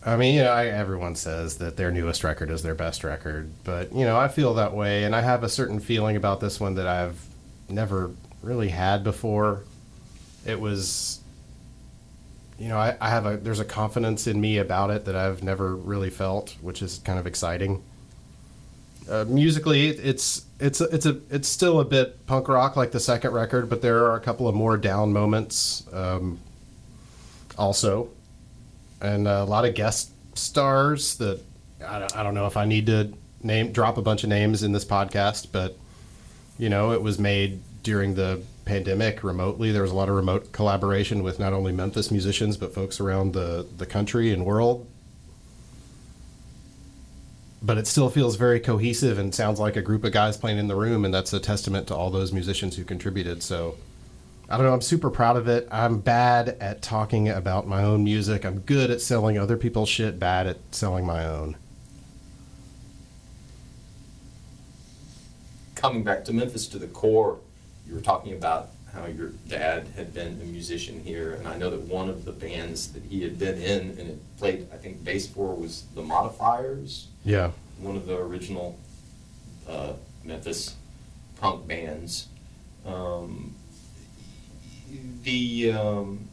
I 0.05 0.17
mean, 0.17 0.37
you 0.37 0.45
know, 0.45 0.53
I, 0.53 0.67
everyone 0.67 1.17
says 1.17 1.59
that 1.59 1.77
their 1.77 1.91
newest 1.91 2.23
record 2.23 2.49
is 2.51 2.63
their 2.63 2.77
best 2.77 3.03
record, 3.03 3.51
but 3.65 3.93
you 3.93 4.05
know, 4.05 4.17
I 4.17 4.29
feel 4.29 4.55
that 4.55 4.73
way, 4.73 5.03
and 5.03 5.17
I 5.17 5.21
have 5.21 5.43
a 5.43 5.49
certain 5.49 5.81
feeling 5.81 6.15
about 6.15 6.41
this 6.41 6.61
one 6.61 6.77
that 6.77 6.87
I've 6.87 7.21
never 7.69 8.13
really 8.41 8.69
had 8.69 9.03
before. 9.03 9.65
It 10.45 10.61
was, 10.61 11.21
you 12.57 12.69
know, 12.69 12.77
I, 12.77 12.97
I 13.01 13.11
have 13.11 13.27
a 13.27 13.37
there's 13.37 13.59
a 13.59 13.65
confidence 13.65 14.29
in 14.29 14.41
me 14.41 14.59
about 14.59 14.91
it 14.91 15.07
that 15.07 15.17
I've 15.17 15.43
never 15.43 15.75
really 15.75 16.11
felt, 16.11 16.55
which 16.61 16.83
is 16.83 16.99
kind 16.99 17.19
of 17.19 17.27
exciting. 17.27 17.83
Uh, 19.11 19.25
musically, 19.29 19.89
it's 19.89 20.47
it's 20.59 20.81
it's 20.81 21.07
a 21.07 21.21
it's 21.31 21.49
still 21.49 21.81
a 21.81 21.85
bit 21.85 22.27
punk 22.27 22.49
rock 22.49 22.77
like 22.77 22.93
the 22.93 23.01
second 23.01 23.33
record, 23.33 23.69
but 23.69 23.83
there 23.83 24.05
are 24.05 24.17
a 24.17 24.21
couple 24.21 24.49
of 24.49 24.55
more 24.55 24.77
down 24.77 25.13
moments. 25.13 25.85
Um, 25.93 26.41
also, 27.59 28.09
and 29.01 29.27
uh, 29.27 29.31
a 29.31 29.45
lot 29.45 29.65
of 29.65 29.75
guest 29.75 30.11
stars 30.37 31.17
that 31.17 31.41
I 31.87 31.99
don't, 31.99 32.17
I 32.17 32.23
don't 32.23 32.35
know 32.35 32.47
if 32.47 32.57
I 32.57 32.65
need 32.65 32.87
to 32.87 33.13
name 33.43 33.73
drop 33.73 33.97
a 33.97 34.03
bunch 34.03 34.25
of 34.25 34.31
names 34.31 34.63
in 34.63 34.73
this 34.73 34.85
podcast, 34.85 35.49
but 35.53 35.77
you 36.59 36.69
know, 36.69 36.93
it 36.93 37.03
was 37.03 37.19
made 37.19 37.61
during 37.83 38.15
the 38.15 38.43
pandemic 38.65 39.23
remotely. 39.23 39.73
There 39.73 39.83
was 39.83 39.91
a 39.91 39.95
lot 39.95 40.09
of 40.09 40.17
remote 40.17 40.53
collaboration 40.53 41.23
with 41.23 41.39
not 41.39 41.53
only 41.53 41.73
Memphis 41.73 42.11
musicians 42.11 42.57
but 42.57 42.75
folks 42.75 43.01
around 43.01 43.33
the 43.33 43.67
the 43.77 43.87
country 43.87 44.33
and 44.33 44.45
world. 44.45 44.87
But 47.63 47.79
it 47.79 47.87
still 47.87 48.11
feels 48.11 48.37
very 48.37 48.61
cohesive 48.61 49.19
and 49.19 49.35
sounds 49.35 49.59
like 49.59 49.77
a 49.77 49.83
group 49.83 50.05
of 50.05 50.13
guys 50.13 50.37
playing 50.37 50.59
in 50.59 50.69
the 50.69 50.77
room, 50.77 51.05
and 51.05 51.13
that's 51.13 51.33
a 51.33 51.41
testament 51.41 51.89
to 51.89 51.97
all 51.97 52.11
those 52.11 52.33
musicians 52.33 52.77
who 52.77 52.85
contributed. 52.85 53.43
So 53.43 53.77
I 54.49 54.57
don't 54.57 54.67
know. 54.67 54.73
I'm 54.73 54.81
super 54.81 55.11
proud 55.11 55.37
of 55.37 55.49
it. 55.49 55.67
I'm 55.73 55.99
bad 55.99 56.51
at 56.61 56.81
talking 56.81 57.29
about 57.29 57.67
my 57.67 57.83
own 57.83 58.05
music. 58.05 58.45
I'm 58.45 58.61
good 58.61 58.91
at 58.91 59.01
selling 59.01 59.37
other 59.39 59.57
people's 59.57 59.89
shit, 59.89 60.19
bad 60.21 60.47
at 60.47 60.59
selling 60.73 61.05
my 61.05 61.25
own. 61.27 61.57
coming 65.75 66.03
back 66.03 66.25
to 66.25 66.33
Memphis 66.33 66.67
to 66.69 66.79
the 66.79 66.87
core, 66.89 67.39
you 67.87 67.95
were 67.95 68.01
talking 68.01 68.33
about 68.33 68.71
how 68.93 69.05
your 69.07 69.29
dad 69.47 69.87
had 69.95 70.13
been 70.15 70.41
a 70.41 70.45
musician 70.47 70.99
here, 71.05 71.35
and 71.35 71.47
I 71.47 71.57
know 71.59 71.69
that 71.71 71.83
one 71.83 72.09
of 72.09 72.25
the 72.25 72.33
bands 72.33 72.93
that 72.93 73.03
he 73.05 73.23
had 73.23 73.39
been 73.39 73.61
in 73.61 73.91
and 73.91 73.99
had 74.09 74.37
played, 74.39 74.67
I 74.73 74.79
think, 74.79 75.05
bass 75.05 75.27
for 75.29 75.55
was 75.55 75.85
the 75.95 76.03
Modifiers, 76.03 77.09
Yeah. 77.25 77.51
one 77.79 77.95
of 77.95 78.07
the 78.07 78.17
original 78.17 78.79
uh, 79.69 79.93
Memphis 80.25 80.75
punk 81.39 81.69
bands. 81.69 82.29
Um, 82.87 83.55
the 85.23 85.73
um, 85.73 86.29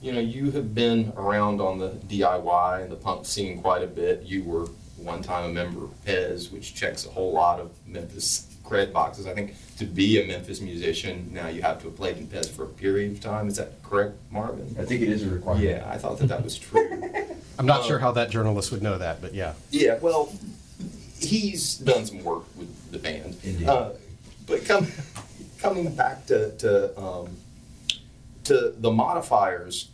you 0.00 0.12
know 0.12 0.20
you 0.20 0.50
have 0.52 0.74
been 0.74 1.12
around 1.16 1.60
on 1.60 1.78
the 1.78 1.90
DIY 1.90 2.82
and 2.82 2.90
the 2.92 2.96
punk 2.96 3.26
scene 3.26 3.60
quite 3.60 3.82
a 3.82 3.86
bit. 3.86 4.22
You 4.22 4.44
were 4.44 4.66
one 4.96 5.22
time 5.22 5.44
a 5.50 5.52
member 5.52 5.84
of 5.84 5.90
Pezz, 6.04 6.50
which 6.52 6.74
checks 6.74 7.04
a 7.06 7.10
whole 7.10 7.32
lot 7.32 7.60
of 7.60 7.70
Memphis 7.86 8.48
cred 8.64 8.92
boxes. 8.92 9.26
I 9.26 9.34
think 9.34 9.54
to 9.76 9.84
be 9.84 10.22
a 10.22 10.26
Memphis 10.26 10.60
musician 10.62 11.28
now 11.32 11.48
you 11.48 11.60
have 11.62 11.78
to 11.80 11.86
have 11.88 11.96
played 11.96 12.16
in 12.16 12.26
Pezz 12.26 12.48
for 12.48 12.64
a 12.64 12.68
period 12.68 13.12
of 13.12 13.20
time. 13.20 13.48
Is 13.48 13.56
that 13.56 13.82
correct, 13.82 14.14
Marvin? 14.30 14.74
I 14.78 14.84
think 14.84 15.02
it 15.02 15.08
is 15.10 15.22
a 15.22 15.28
requirement. 15.28 15.66
Yeah, 15.66 15.84
I 15.90 15.98
thought 15.98 16.18
that 16.20 16.28
that 16.28 16.42
was 16.42 16.56
true. 16.58 17.02
I'm 17.58 17.66
not 17.66 17.80
Um, 17.82 17.86
sure 17.86 17.98
how 17.98 18.12
that 18.12 18.30
journalist 18.30 18.72
would 18.72 18.82
know 18.82 18.96
that, 18.98 19.20
but 19.20 19.34
yeah. 19.34 19.52
Yeah, 19.70 19.98
well, 20.00 20.32
he's 21.20 21.76
done 21.76 22.04
some 22.06 22.24
work 22.24 22.44
with 22.56 22.90
the 22.90 22.98
band. 22.98 23.36
Indeed. 23.44 23.68
Uh, 23.68 23.90
but 24.46 24.64
come, 24.64 24.86
coming 25.58 25.94
back 25.94 26.26
to 26.26 26.50
to, 26.58 26.98
um, 26.98 27.36
to 28.44 28.74
the 28.78 28.90
modifiers, 28.90 29.88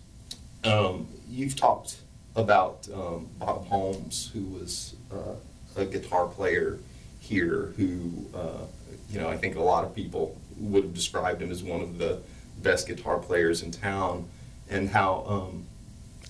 um, 0.65 1.09
you've 1.29 1.57
talked 1.57 1.97
about 2.37 2.89
um, 2.93 3.29
Bob 3.39 3.67
Holmes, 3.67 4.31
who 4.33 4.45
was 4.45 4.95
uh, 5.13 5.81
a 5.81 5.85
guitar 5.85 6.27
player 6.27 6.79
here, 7.21 7.73
who 7.77 8.27
uh, 8.35 8.65
you 9.11 9.21
know 9.21 9.29
I 9.29 9.37
think 9.37 9.57
a 9.57 9.63
lot 9.63 9.85
of 9.85 9.95
people 9.95 10.37
would 10.59 10.85
have 10.85 10.95
described 10.95 11.41
him 11.41 11.51
as 11.51 11.63
one 11.63 11.81
of 11.81 11.99
the 11.99 12.21
best 12.63 12.87
guitar 12.87 13.19
players 13.19 13.63
in 13.63 13.71
town, 13.71 14.29
and 14.69 14.89
how. 14.89 15.25
Um, 15.27 15.67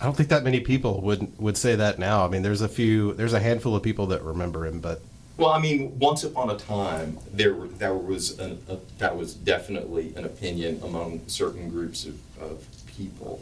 I 0.00 0.04
don't 0.04 0.16
think 0.16 0.30
that 0.30 0.44
many 0.44 0.60
people 0.60 1.02
would 1.02 1.38
would 1.38 1.56
say 1.56 1.76
that 1.76 1.98
now. 1.98 2.24
I 2.24 2.28
mean, 2.28 2.42
there's 2.42 2.62
a 2.62 2.68
few, 2.68 3.12
there's 3.14 3.34
a 3.34 3.40
handful 3.40 3.76
of 3.76 3.82
people 3.82 4.06
that 4.06 4.22
remember 4.22 4.66
him, 4.66 4.80
but 4.80 5.02
Well, 5.40 5.52
I 5.52 5.58
mean, 5.58 5.98
once 5.98 6.22
upon 6.22 6.50
a 6.50 6.56
time, 6.58 7.16
there 7.32 7.54
there 7.54 7.94
was 7.94 8.38
an, 8.38 8.62
a, 8.68 8.76
that 8.98 9.16
was 9.16 9.32
definitely 9.32 10.12
an 10.14 10.26
opinion 10.26 10.82
among 10.84 11.26
certain 11.28 11.70
groups 11.70 12.04
of, 12.04 12.20
of 12.38 12.66
people, 12.86 13.40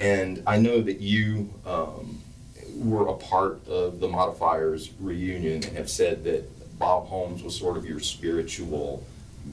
and 0.00 0.42
I 0.46 0.56
know 0.56 0.80
that 0.80 1.02
you 1.02 1.50
um, 1.66 2.22
were 2.76 3.08
a 3.08 3.12
part 3.12 3.60
of 3.68 4.00
the 4.00 4.08
Modifiers 4.08 4.90
reunion 4.98 5.62
and 5.64 5.76
have 5.76 5.90
said 5.90 6.24
that 6.24 6.78
Bob 6.78 7.08
Holmes 7.08 7.42
was 7.42 7.54
sort 7.54 7.76
of 7.76 7.84
your 7.84 8.00
spiritual 8.00 9.04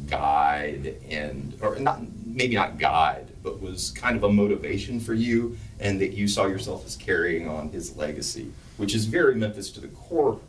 guide 0.08 0.96
and 1.10 1.58
or 1.62 1.78
not 1.78 2.00
maybe 2.26 2.56
not 2.56 2.80
guide 2.80 3.28
but 3.44 3.62
was 3.62 3.92
kind 3.92 4.16
of 4.16 4.24
a 4.24 4.32
motivation 4.32 5.02
for 5.02 5.14
you 5.14 5.58
and 5.82 6.00
that 6.00 6.14
you 6.14 6.30
saw 6.30 6.46
yourself 6.46 6.86
as 6.86 6.96
carrying 6.96 7.50
on 7.50 7.68
his 7.72 7.98
legacy 7.98 8.50
which 8.78 8.96
is 8.96 9.04
very 9.04 9.36
memphis 9.36 9.70
to 9.70 9.82
the 9.82 9.90
core 9.90 10.40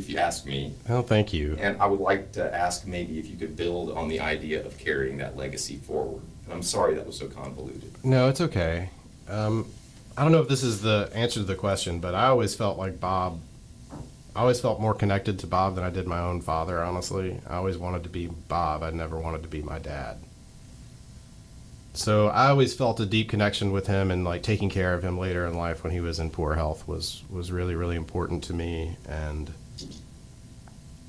if 0.00 0.10
you 0.10 0.18
ask 0.18 0.44
me 0.46 0.74
oh, 0.88 1.02
thank 1.02 1.32
you. 1.32 1.56
and 1.60 1.80
i 1.80 1.86
would 1.86 2.00
like 2.00 2.32
to 2.32 2.42
ask 2.54 2.86
maybe 2.86 3.18
if 3.18 3.26
you 3.30 3.36
could 3.36 3.54
build 3.54 3.90
on 3.92 4.08
the 4.08 4.18
idea 4.18 4.64
of 4.66 4.76
carrying 4.78 5.16
that 5.18 5.36
legacy 5.36 5.76
forward 5.76 6.22
and 6.44 6.52
i'm 6.52 6.62
sorry 6.62 6.94
that 6.94 7.06
was 7.06 7.16
so 7.16 7.28
convoluted 7.28 7.92
No, 8.02 8.28
it's 8.28 8.40
okay. 8.40 8.88
Um, 9.28 9.66
I 10.16 10.22
don't 10.22 10.32
know 10.32 10.40
if 10.40 10.48
this 10.48 10.62
is 10.62 10.80
the 10.82 11.10
answer 11.14 11.40
to 11.40 11.44
the 11.46 11.54
question, 11.54 12.00
but 12.00 12.14
I 12.14 12.26
always 12.26 12.54
felt 12.54 12.78
like 12.78 12.98
Bob. 12.98 13.40
I 14.34 14.40
always 14.40 14.60
felt 14.60 14.80
more 14.80 14.94
connected 14.94 15.38
to 15.40 15.46
Bob 15.46 15.74
than 15.76 15.84
I 15.84 15.90
did 15.90 16.06
my 16.06 16.18
own 16.18 16.40
father. 16.40 16.82
Honestly, 16.82 17.40
I 17.46 17.56
always 17.56 17.76
wanted 17.78 18.02
to 18.04 18.08
be 18.08 18.26
Bob. 18.26 18.82
I 18.82 18.90
never 18.90 19.18
wanted 19.18 19.42
to 19.42 19.48
be 19.48 19.62
my 19.62 19.78
dad. 19.78 20.18
So 21.92 22.28
I 22.28 22.48
always 22.50 22.74
felt 22.74 23.00
a 23.00 23.06
deep 23.06 23.28
connection 23.28 23.72
with 23.72 23.86
him, 23.86 24.10
and 24.10 24.24
like 24.24 24.42
taking 24.42 24.70
care 24.70 24.94
of 24.94 25.02
him 25.04 25.18
later 25.18 25.46
in 25.46 25.54
life 25.54 25.82
when 25.82 25.92
he 25.92 26.00
was 26.00 26.18
in 26.18 26.30
poor 26.30 26.54
health 26.54 26.86
was 26.88 27.22
was 27.28 27.50
really 27.52 27.74
really 27.74 27.96
important 27.96 28.44
to 28.44 28.54
me. 28.54 28.96
And 29.08 29.52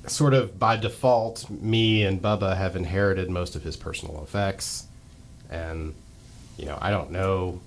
sort 0.06 0.34
of 0.34 0.58
by 0.58 0.76
default, 0.76 1.48
me 1.50 2.04
and 2.04 2.20
Bubba 2.20 2.56
have 2.56 2.76
inherited 2.76 3.30
most 3.30 3.54
of 3.56 3.62
his 3.62 3.76
personal 3.76 4.22
effects, 4.22 4.86
and 5.50 5.94
you 6.56 6.66
know, 6.66 6.78
I 6.80 6.90
don't 6.90 7.10
know. 7.10 7.60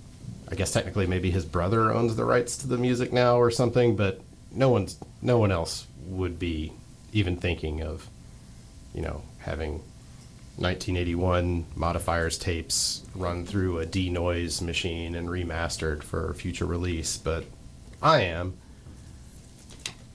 I 0.50 0.56
guess 0.56 0.72
technically 0.72 1.08
maybe 1.08 1.32
his 1.32 1.46
brother 1.46 1.92
owns 1.92 2.16
the 2.16 2.26
rights 2.26 2.58
to 2.58 2.68
the 2.68 2.78
music 2.78 3.12
now 3.12 3.38
or 3.38 3.50
something, 3.50 3.96
but 3.96 4.22
no 4.52 4.70
one's 4.70 4.98
no 5.22 5.38
one 5.38 5.52
else 5.52 5.88
would 6.08 6.38
be 6.38 6.72
even 7.14 7.38
thinking 7.38 7.82
of, 7.82 8.08
you 8.94 9.02
know, 9.02 9.24
having 9.40 9.82
1981 10.58 11.66
modifiers 11.76 12.38
tapes 12.38 13.04
run 13.14 13.46
through 13.46 13.80
a 13.80 13.86
denoise 13.86 14.62
machine 14.62 15.16
and 15.16 15.30
remastered 15.30 16.04
for 16.04 16.34
future 16.34 16.66
release, 16.66 17.18
but 17.18 17.46
I 18.02 18.22
am. 18.22 18.58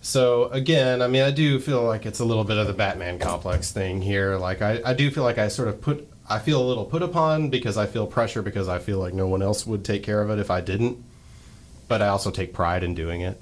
So 0.01 0.47
again, 0.47 1.03
I 1.03 1.09
mean, 1.09 1.23
I 1.23 1.31
do 1.31 1.61
feel 1.61 1.83
like 1.83 2.07
it's 2.07 2.21
a 2.21 2.25
little 2.25 2.45
bit 2.45 2.57
of 2.57 2.67
the 2.67 2.73
Batman 2.73 3.19
complex 3.19 3.71
thing 3.71 4.01
here. 4.01 4.37
Like, 4.37 4.63
I, 4.63 4.81
I 4.85 4.95
do 4.95 5.11
feel 5.11 5.25
like 5.25 5.39
I 5.39 5.49
sort 5.49 5.69
of 5.69 5.81
put, 5.81 6.09
I 6.29 6.39
feel 6.39 6.63
a 6.63 6.67
little 6.67 6.87
put 6.87 7.03
upon 7.03 7.51
because 7.51 7.77
I 7.77 7.87
feel 7.87 8.07
pressure 8.07 8.41
because 8.41 8.69
I 8.69 8.79
feel 8.79 8.99
like 8.99 9.13
no 9.13 9.27
one 9.27 9.43
else 9.43 9.67
would 9.67 9.85
take 9.85 10.03
care 10.03 10.23
of 10.23 10.31
it 10.31 10.39
if 10.39 10.51
I 10.51 10.63
didn't. 10.63 11.03
But 11.87 12.03
I 12.03 12.09
also 12.09 12.31
take 12.31 12.55
pride 12.55 12.85
in 12.85 12.95
doing 12.95 13.21
it, 13.21 13.41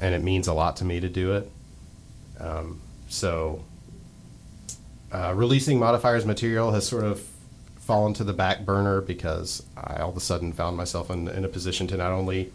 and 0.00 0.14
it 0.14 0.22
means 0.22 0.48
a 0.48 0.52
lot 0.52 0.76
to 0.78 0.84
me 0.84 0.98
to 0.98 1.08
do 1.08 1.36
it. 1.36 1.50
Um, 2.40 2.80
so, 3.08 3.64
uh, 5.12 5.32
releasing 5.34 5.78
modifiers 5.78 6.26
material 6.26 6.72
has 6.72 6.86
sort 6.86 7.04
of 7.04 7.24
fallen 7.78 8.12
to 8.14 8.24
the 8.24 8.32
back 8.32 8.64
burner 8.66 9.00
because 9.00 9.62
I 9.76 9.98
all 9.98 10.10
of 10.10 10.16
a 10.16 10.20
sudden 10.20 10.52
found 10.52 10.76
myself 10.76 11.08
in, 11.08 11.28
in 11.28 11.44
a 11.44 11.48
position 11.48 11.86
to 11.86 11.96
not 11.96 12.10
only 12.10 12.52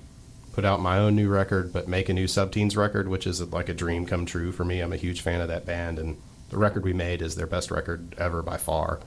put 0.53 0.65
out 0.65 0.81
my 0.81 0.97
own 0.97 1.15
new 1.15 1.29
record, 1.29 1.71
but 1.71 1.87
make 1.87 2.09
a 2.09 2.13
new 2.13 2.25
Subteens 2.25 2.75
record, 2.75 3.07
which 3.07 3.25
is 3.25 3.41
like 3.51 3.69
a 3.69 3.73
dream 3.73 4.05
come 4.05 4.25
true 4.25 4.51
for 4.51 4.65
me. 4.65 4.79
I'm 4.79 4.93
a 4.93 4.97
huge 4.97 5.21
fan 5.21 5.41
of 5.41 5.47
that 5.47 5.65
band, 5.65 5.97
and 5.97 6.17
the 6.49 6.57
record 6.57 6.83
we 6.83 6.93
made 6.93 7.21
is 7.21 7.35
their 7.35 7.47
best 7.47 7.71
record 7.71 8.13
ever 8.17 8.41
by 8.41 8.57
far. 8.57 8.99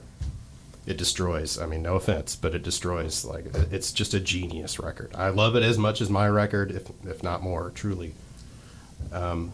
It 0.85 0.97
destroys. 0.97 1.59
I 1.59 1.65
mean, 1.65 1.81
no 1.81 1.95
offense, 1.95 2.35
but 2.35 2.53
it 2.53 2.63
destroys. 2.63 3.25
Like 3.25 3.45
it's 3.71 3.91
just 3.91 4.13
a 4.13 4.19
genius 4.19 4.79
record. 4.79 5.11
I 5.15 5.29
love 5.29 5.55
it 5.55 5.63
as 5.63 5.77
much 5.77 6.01
as 6.01 6.09
my 6.09 6.27
record, 6.27 6.71
if 6.71 6.89
if 7.05 7.23
not 7.23 7.41
more, 7.41 7.71
truly. 7.73 8.13
Um, 9.11 9.51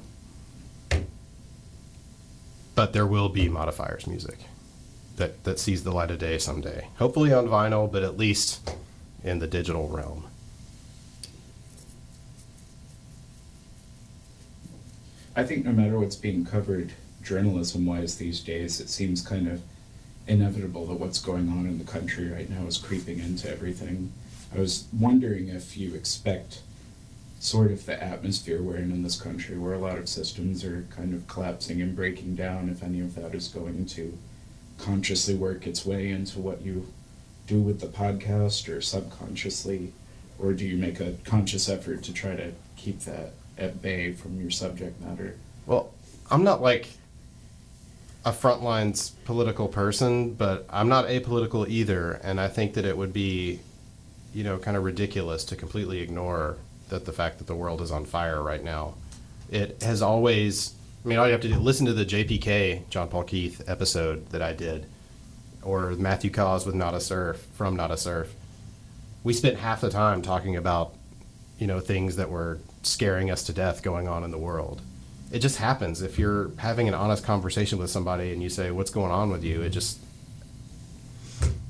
but 2.75 2.93
there 2.93 3.05
will 3.05 3.29
be 3.29 3.47
modifiers 3.49 4.07
music 4.07 4.39
that 5.17 5.43
that 5.43 5.59
sees 5.59 5.83
the 5.83 5.91
light 5.91 6.11
of 6.11 6.19
day 6.19 6.37
someday. 6.37 6.87
Hopefully 6.97 7.33
on 7.33 7.47
vinyl, 7.47 7.89
but 7.89 8.03
at 8.03 8.17
least 8.17 8.75
in 9.23 9.39
the 9.39 9.47
digital 9.47 9.87
realm. 9.87 10.25
I 15.35 15.43
think 15.43 15.65
no 15.65 15.71
matter 15.71 15.97
what's 15.97 16.17
being 16.17 16.45
covered 16.45 16.91
journalism 17.23 17.85
wise 17.85 18.17
these 18.17 18.41
days, 18.41 18.81
it 18.81 18.89
seems 18.89 19.25
kind 19.25 19.47
of 19.47 19.61
inevitable 20.27 20.85
that 20.87 20.99
what's 20.99 21.19
going 21.19 21.49
on 21.49 21.65
in 21.65 21.77
the 21.77 21.85
country 21.85 22.29
right 22.29 22.49
now 22.49 22.65
is 22.65 22.77
creeping 22.77 23.19
into 23.19 23.49
everything. 23.49 24.11
I 24.53 24.59
was 24.59 24.87
wondering 24.97 25.47
if 25.47 25.77
you 25.77 25.95
expect 25.95 26.61
sort 27.39 27.71
of 27.71 27.85
the 27.85 28.01
atmosphere 28.03 28.61
we're 28.61 28.75
in 28.75 28.91
in 28.91 29.03
this 29.03 29.19
country, 29.19 29.57
where 29.57 29.73
a 29.73 29.79
lot 29.79 29.97
of 29.97 30.09
systems 30.09 30.63
are 30.65 30.85
kind 30.95 31.13
of 31.13 31.27
collapsing 31.27 31.81
and 31.81 31.95
breaking 31.95 32.35
down, 32.35 32.69
if 32.69 32.83
any 32.83 32.99
of 32.99 33.15
that 33.15 33.33
is 33.33 33.47
going 33.47 33.85
to 33.85 34.17
consciously 34.77 35.33
work 35.33 35.65
its 35.65 35.85
way 35.85 36.09
into 36.09 36.39
what 36.39 36.61
you 36.61 36.87
do 37.47 37.61
with 37.61 37.79
the 37.79 37.87
podcast 37.87 38.67
or 38.67 38.81
subconsciously, 38.81 39.93
or 40.37 40.53
do 40.53 40.65
you 40.65 40.77
make 40.77 40.99
a 40.99 41.13
conscious 41.23 41.69
effort 41.69 42.03
to 42.03 42.13
try 42.13 42.35
to 42.35 42.51
keep 42.75 42.99
that 43.01 43.31
at 43.61 43.81
bay 43.81 44.11
from 44.11 44.41
your 44.41 44.51
subject 44.51 44.99
matter? 45.01 45.37
Well, 45.65 45.93
I'm 46.29 46.43
not 46.43 46.61
like 46.61 46.89
a 48.25 48.31
frontlines 48.31 49.11
political 49.25 49.67
person, 49.67 50.33
but 50.33 50.65
I'm 50.69 50.89
not 50.89 51.07
apolitical 51.07 51.67
either, 51.67 52.13
and 52.23 52.39
I 52.39 52.47
think 52.47 52.73
that 52.73 52.85
it 52.85 52.97
would 52.97 53.13
be, 53.13 53.59
you 54.33 54.43
know, 54.43 54.57
kind 54.57 54.75
of 54.75 54.83
ridiculous 54.83 55.43
to 55.45 55.55
completely 55.55 55.99
ignore 55.99 56.57
that 56.89 57.05
the 57.05 57.13
fact 57.13 57.37
that 57.37 57.47
the 57.47 57.55
world 57.55 57.81
is 57.81 57.91
on 57.91 58.05
fire 58.05 58.41
right 58.41 58.63
now. 58.63 58.95
It 59.49 59.81
has 59.81 60.01
always. 60.01 60.75
I 61.03 61.07
mean, 61.07 61.17
all 61.17 61.25
you 61.25 61.31
have 61.31 61.41
to 61.41 61.47
do 61.47 61.55
listen 61.55 61.87
to 61.87 61.93
the 61.93 62.05
JPK 62.05 62.89
John 62.89 63.07
Paul 63.07 63.23
Keith 63.23 63.63
episode 63.67 64.29
that 64.29 64.41
I 64.41 64.53
did, 64.53 64.85
or 65.63 65.91
Matthew 65.91 66.29
Caws 66.29 66.65
with 66.65 66.75
Nada 66.75 66.99
Surf 66.99 67.47
from 67.53 67.75
Nada 67.75 67.97
Surf. 67.97 68.33
We 69.23 69.33
spent 69.33 69.57
half 69.57 69.81
the 69.81 69.89
time 69.89 70.21
talking 70.21 70.55
about, 70.55 70.93
you 71.57 71.67
know, 71.67 71.79
things 71.79 72.17
that 72.17 72.29
were 72.29 72.59
scaring 72.83 73.29
us 73.29 73.43
to 73.43 73.53
death 73.53 73.83
going 73.83 74.07
on 74.07 74.23
in 74.23 74.31
the 74.31 74.37
world 74.37 74.81
it 75.31 75.39
just 75.39 75.57
happens 75.57 76.01
if 76.01 76.19
you're 76.19 76.51
having 76.57 76.87
an 76.87 76.93
honest 76.93 77.23
conversation 77.23 77.79
with 77.79 77.89
somebody 77.89 78.33
and 78.33 78.41
you 78.41 78.49
say 78.49 78.71
what's 78.71 78.91
going 78.91 79.11
on 79.11 79.29
with 79.29 79.43
you 79.43 79.61
it 79.61 79.69
just 79.69 79.99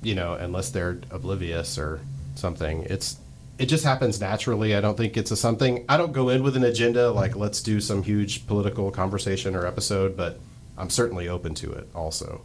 you 0.02 0.16
know 0.16 0.34
unless 0.34 0.70
they're 0.70 1.00
oblivious 1.12 1.78
or 1.78 2.00
something 2.36 2.84
it's 2.84 3.18
it 3.60 3.68
just 3.68 3.84
happens 3.84 4.20
naturally 4.20 4.76
i 4.76 4.82
don't 4.82 4.98
think 4.98 5.16
it's 5.18 5.30
a 5.32 5.38
something 5.38 5.86
i 5.88 5.98
don't 5.98 6.14
go 6.14 6.30
in 6.30 6.42
with 6.42 6.56
an 6.56 6.64
agenda 6.64 7.12
like 7.12 7.36
let's 7.36 7.62
do 7.62 7.80
some 7.80 8.02
huge 8.02 8.48
political 8.48 8.90
conversation 8.90 9.56
or 9.56 9.68
episode 9.68 10.18
but 10.18 10.40
I'm 10.82 10.90
certainly 10.90 11.28
open 11.28 11.54
to 11.56 11.72
it 11.72 11.88
also. 11.94 12.42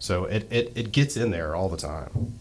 So 0.00 0.24
it, 0.24 0.48
it, 0.50 0.72
it 0.74 0.92
gets 0.92 1.16
in 1.16 1.30
there 1.30 1.54
all 1.54 1.68
the 1.68 1.76
time. 1.76 2.38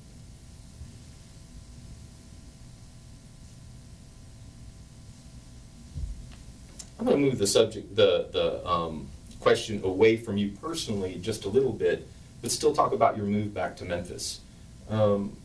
I'm 6.99 7.05
going 7.05 7.17
to 7.17 7.23
move 7.29 7.37
the 7.37 7.47
subject, 7.47 7.95
the 7.95 8.27
the 8.31 8.67
um, 8.67 9.07
question 9.39 9.81
away 9.83 10.17
from 10.17 10.37
you 10.37 10.51
personally 10.61 11.19
just 11.21 11.45
a 11.45 11.49
little 11.49 11.71
bit, 11.71 12.07
but 12.41 12.51
still 12.51 12.73
talk 12.73 12.91
about 12.91 13.15
your 13.15 13.25
move 13.25 13.53
back 13.53 13.77
to 13.77 13.85
Memphis. 13.85 14.41
Um, 14.89 15.37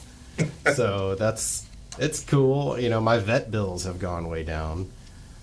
so 0.76 1.16
that's 1.16 1.66
it's 2.00 2.24
cool. 2.24 2.80
You 2.80 2.90
know, 2.90 3.02
my 3.02 3.18
vet 3.18 3.50
bills 3.52 3.86
have 3.86 4.00
gone 4.00 4.28
way 4.28 4.44
down. 4.44 4.90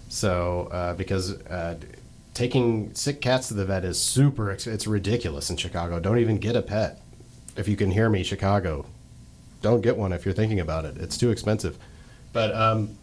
So 0.09 0.69
uh, 0.71 0.95
because 0.95 1.33
uh, 1.33 1.77
taking 2.35 2.95
sick 2.95 3.21
cats 3.21 3.49
to 3.49 3.55
the 3.55 3.65
vet 3.65 3.85
is 3.85 3.99
super. 3.99 4.51
It's 4.51 4.87
ridiculous 4.87 5.51
in 5.51 5.57
Chicago. 5.57 5.99
Don't 6.01 6.19
even 6.19 6.39
get 6.39 6.57
a 6.57 6.63
pet. 6.63 7.01
If 7.57 7.69
you 7.69 7.77
can 7.77 7.91
hear 7.91 8.09
me, 8.11 8.23
Chicago, 8.23 8.87
don't 9.63 9.81
get 9.81 9.97
one 9.97 10.13
if 10.13 10.25
you're 10.25 10.35
thinking 10.35 10.61
about 10.61 10.85
it. 10.85 10.97
It's 10.99 11.17
too 11.17 11.31
expensive. 11.31 11.79
But 12.33 12.55
um, 12.55 12.99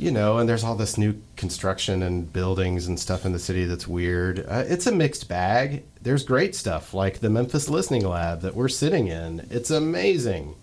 you 0.00 0.10
know, 0.10 0.38
and 0.38 0.48
there's 0.48 0.64
all 0.64 0.74
this 0.76 0.96
new 0.96 1.14
construction 1.36 2.02
and 2.02 2.32
buildings 2.32 2.86
and 2.86 2.98
stuff 2.98 3.26
in 3.26 3.32
the 3.32 3.38
city 3.38 3.66
that's 3.66 3.86
weird. 3.86 4.40
Uh, 4.48 4.64
it's 4.66 4.86
a 4.86 4.92
mixed 4.92 5.28
bag. 5.28 5.84
There's 6.00 6.24
great 6.24 6.54
stuff 6.54 6.94
like 6.94 7.20
the 7.20 7.28
Memphis 7.28 7.68
Listening 7.68 8.06
Lab 8.08 8.40
that 8.40 8.54
we're 8.54 8.68
sitting 8.68 9.08
in. 9.08 9.46
It's 9.50 9.70
amazing, 9.70 10.54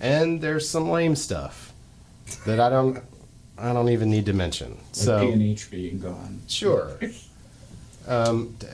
and 0.00 0.40
there's 0.40 0.66
some 0.66 0.88
lame 0.88 1.14
stuff 1.14 1.74
that 2.46 2.58
I 2.58 2.70
don't, 2.70 3.02
I 3.58 3.74
don't 3.74 3.90
even 3.90 4.10
need 4.10 4.24
to 4.26 4.32
mention. 4.32 4.70
Like 4.70 4.78
so 4.92 5.20
P&H 5.30 5.70
being 5.70 6.00
gone. 6.00 6.40
Sure. 6.48 6.98
Um, 8.08 8.54
t- 8.60 8.68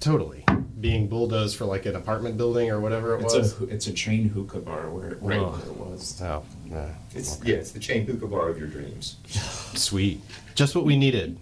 totally. 0.00 0.41
Being 0.82 1.06
bulldozed 1.06 1.56
for 1.56 1.64
like 1.64 1.86
an 1.86 1.94
apartment 1.96 2.36
building 2.36 2.68
or 2.70 2.80
whatever 2.80 3.14
it 3.16 3.22
It's 3.22 3.34
was. 3.34 3.60
a 3.60 3.64
it's 3.68 3.86
a 3.86 3.92
chain 3.92 4.28
hookah 4.28 4.58
bar 4.58 4.90
where 4.90 5.12
where 5.20 5.38
it 5.38 5.76
was. 5.76 6.20
oh, 6.20 6.42
yeah. 6.68 6.88
It's 7.14 7.38
yeah, 7.44 7.54
it's 7.54 7.70
the 7.70 7.78
chain 7.78 8.04
hookah 8.04 8.26
bar 8.26 8.48
of 8.48 8.58
your 8.58 8.66
dreams. 8.66 9.16
Sweet. 9.28 10.20
Just 10.56 10.74
what 10.74 10.84
we 10.84 10.96
needed. 10.96 11.38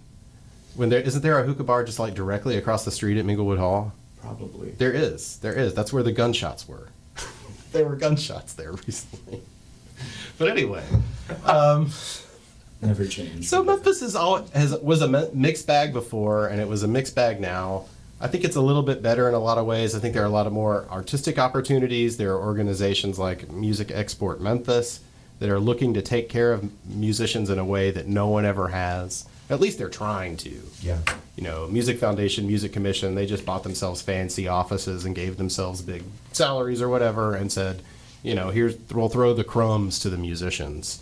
When 0.75 0.89
there 0.89 1.01
isn't 1.01 1.23
there 1.23 1.39
a 1.39 1.43
hookah 1.43 1.63
bar 1.63 1.83
just 1.83 1.97
like 1.97 2.13
directly 2.13 2.55
across 2.57 2.85
the 2.85 2.91
street 2.91 3.17
at 3.17 3.25
Minglewood 3.25 3.57
Hall? 3.57 3.93
Probably. 4.21 4.71
There 4.77 4.93
is. 4.93 5.37
There 5.39 5.53
is. 5.53 5.73
That's 5.73 5.91
where 5.91 6.03
the 6.03 6.11
gunshots 6.11 6.67
were. 6.67 6.89
there 7.71 7.85
were 7.85 7.95
gunshots 7.95 8.53
there 8.53 8.71
recently. 8.87 9.41
But 10.37 10.49
anyway, 10.49 10.83
um, 11.45 11.89
Never 12.81 13.05
changed. 13.07 13.49
so 13.49 13.63
Memphis 13.63 14.01
is 14.03 14.15
all 14.15 14.45
has 14.53 14.77
was 14.79 15.01
a 15.01 15.31
mixed 15.33 15.65
bag 15.65 15.93
before, 15.93 16.47
and 16.47 16.61
it 16.61 16.67
was 16.67 16.83
a 16.83 16.87
mixed 16.87 17.15
bag 17.15 17.41
now. 17.41 17.85
I 18.21 18.27
think 18.27 18.43
it's 18.43 18.55
a 18.55 18.61
little 18.61 18.83
bit 18.83 19.01
better 19.01 19.27
in 19.27 19.33
a 19.33 19.39
lot 19.39 19.57
of 19.57 19.65
ways. 19.65 19.95
I 19.95 19.99
think 19.99 20.13
there 20.13 20.21
are 20.21 20.27
a 20.27 20.29
lot 20.29 20.45
of 20.45 20.53
more 20.53 20.85
artistic 20.91 21.39
opportunities. 21.39 22.17
There 22.17 22.33
are 22.33 22.39
organizations 22.39 23.17
like 23.17 23.51
Music 23.51 23.89
Export 23.91 24.39
Memphis 24.39 24.99
that 25.39 25.49
are 25.49 25.59
looking 25.59 25.95
to 25.95 26.03
take 26.03 26.29
care 26.29 26.53
of 26.53 26.69
musicians 26.87 27.49
in 27.49 27.57
a 27.57 27.65
way 27.65 27.89
that 27.89 28.07
no 28.07 28.27
one 28.27 28.45
ever 28.45 28.67
has. 28.67 29.25
At 29.49 29.59
least 29.59 29.79
they're 29.79 29.89
trying 29.89 30.37
to. 30.37 30.61
Yeah. 30.83 30.99
You 31.35 31.43
know, 31.43 31.67
Music 31.67 31.97
Foundation, 31.97 32.45
Music 32.45 32.71
Commission, 32.71 33.15
they 33.15 33.25
just 33.25 33.43
bought 33.43 33.63
themselves 33.63 34.03
fancy 34.03 34.47
offices 34.47 35.03
and 35.03 35.15
gave 35.15 35.37
themselves 35.37 35.81
big 35.81 36.03
salaries 36.31 36.79
or 36.79 36.89
whatever 36.89 37.33
and 37.33 37.51
said, 37.51 37.81
you 38.21 38.35
know, 38.35 38.51
here's 38.51 38.77
we'll 38.91 39.09
throw 39.09 39.33
the 39.33 39.43
crumbs 39.43 39.97
to 39.99 40.11
the 40.11 40.17
musicians. 40.17 41.01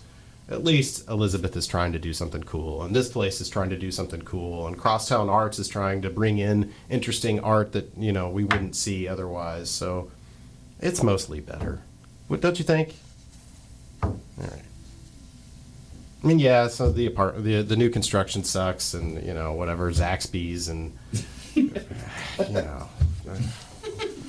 At 0.49 0.63
least 0.63 1.07
Elizabeth 1.07 1.55
is 1.55 1.67
trying 1.67 1.93
to 1.93 1.99
do 1.99 2.11
something 2.11 2.41
cool, 2.43 2.81
and 2.81 2.95
this 2.95 3.09
place 3.09 3.39
is 3.39 3.49
trying 3.49 3.69
to 3.69 3.77
do 3.77 3.91
something 3.91 4.23
cool, 4.23 4.65
and 4.65 4.75
Crosstown 4.75 5.29
Arts 5.29 5.59
is 5.59 5.67
trying 5.67 6.01
to 6.01 6.09
bring 6.09 6.39
in 6.39 6.73
interesting 6.89 7.39
art 7.39 7.71
that 7.73 7.95
you 7.95 8.11
know 8.11 8.29
we 8.29 8.43
wouldn't 8.43 8.75
see 8.75 9.07
otherwise. 9.07 9.69
So 9.69 10.09
it's 10.79 11.03
mostly 11.03 11.39
better. 11.39 11.81
What 12.27 12.41
don't 12.41 12.57
you 12.57 12.65
think? 12.65 12.95
All 14.01 14.19
right. 14.39 14.63
I 16.23 16.27
mean, 16.27 16.39
yeah. 16.39 16.67
So 16.67 16.91
the 16.91 17.05
apart 17.05 17.43
the 17.43 17.61
the 17.61 17.75
new 17.75 17.91
construction 17.91 18.43
sucks, 18.43 18.95
and 18.95 19.23
you 19.23 19.35
know 19.35 19.53
whatever 19.53 19.91
Zaxby's 19.91 20.67
and 20.67 20.97
you 21.53 21.71
know 22.49 22.89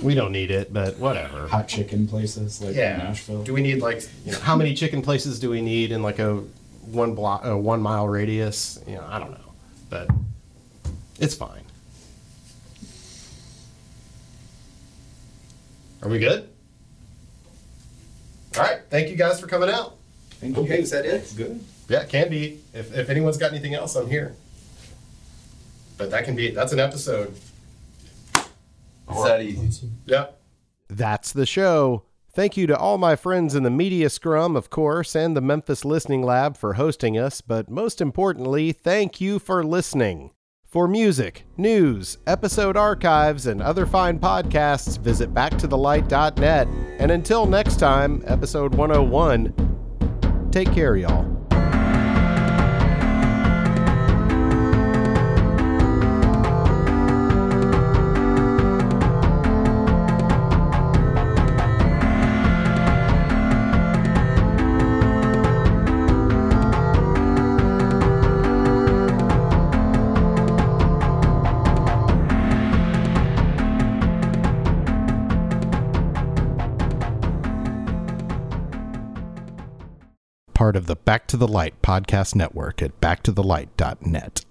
we 0.03 0.15
don't 0.15 0.33
need 0.33 0.51
it, 0.51 0.73
but 0.73 0.99
whatever. 0.99 1.47
hot 1.49 1.69
chicken 1.69 2.07
places 2.07 2.61
like 2.61 2.77
in 2.77 2.99
Nashville. 2.99 3.43
Do 3.43 3.53
we 3.53 3.63
need 3.63 3.81
like 3.81 4.03
you 4.25 4.33
know 4.33 4.39
how 4.39 4.57
many 4.57 4.75
chicken 4.75 5.03
places 5.03 5.39
do 5.39 5.51
we 5.51 5.61
need 5.61 5.93
in 5.93 6.03
like 6.03 6.19
a 6.19 6.43
one 6.87 7.15
block 7.15 7.45
a 7.45 7.57
one 7.57 7.81
mile 7.81 8.09
radius? 8.09 8.81
You 8.87 8.97
know, 8.97 9.07
I 9.09 9.19
don't 9.19 9.33
know, 9.33 9.53
but 9.89 10.09
it's 11.19 11.35
fine. 11.35 11.63
Are 16.03 16.09
we 16.09 16.19
good? 16.19 16.49
All 18.57 18.63
right. 18.63 18.81
Thank 18.89 19.11
you 19.11 19.17
guys 19.17 19.39
for 19.39 19.47
coming 19.47 19.69
out. 19.69 19.97
Thank 20.41 20.57
you. 20.57 20.63
Okay, 20.63 20.81
is 20.81 20.91
that 20.91 21.05
it? 21.05 21.33
Good. 21.37 21.63
Yeah, 21.89 22.03
it 22.03 22.09
can 22.09 22.31
be. 22.31 22.61
If 22.73 22.97
if 22.97 23.11
anyone's 23.11 23.37
got 23.37 23.53
anything 23.53 23.75
else, 23.75 23.97
I'm 23.97 24.09
here. 24.09 24.35
But 25.99 26.11
that 26.11 26.25
can 26.25 26.35
be 26.35 26.51
that's 26.51 26.73
an 26.73 26.81
episode. 26.81 27.37
It's 29.11 29.25
that 29.25 29.43
easy. 29.43 29.91
Yep. 30.07 30.41
That's 30.89 31.33
the 31.33 31.47
show. 31.47 32.05
Thank 32.33 32.57
you 32.57 32.67
to 32.69 32.77
all 32.77 32.97
my 32.97 33.17
friends 33.17 33.55
in 33.57 33.65
the 33.65 33.71
Media 33.71 34.09
Scrum, 34.09 34.55
of 34.55 34.71
course, 34.71 35.17
and 35.17 35.37
the 35.37 35.41
Memphis 35.41 35.85
Listening 35.85 36.23
Lab 36.23 36.57
for 36.57 36.75
hosting 36.75 37.19
us, 37.19 37.41
but 37.41 37.69
most 37.69 38.01
importantly, 38.01 38.71
thank 38.73 39.21
you 39.21 39.41
for 39.41 39.65
listening. 39.65 40.31
For 40.65 40.87
music, 40.87 41.45
news, 41.57 42.19
episode 42.29 42.77
archives, 42.77 43.47
and 43.49 43.61
other 43.61 43.85
fine 43.85 44.21
podcasts, 44.21 44.97
visit 44.97 45.35
backtothelight.net. 45.35 46.69
And 47.01 47.11
until 47.11 47.47
next 47.47 47.81
time, 47.81 48.23
episode 48.25 48.77
101, 48.77 50.49
take 50.53 50.73
care, 50.73 50.97
y'all. 50.97 51.27
Part 80.71 80.77
of 80.77 80.87
the 80.87 80.95
Back 80.95 81.27
to 81.27 81.37
the 81.37 81.49
Light 81.49 81.83
podcast 81.83 82.37
network 82.37 82.81
at 82.81 83.01
backtothelight.net. 83.01 84.45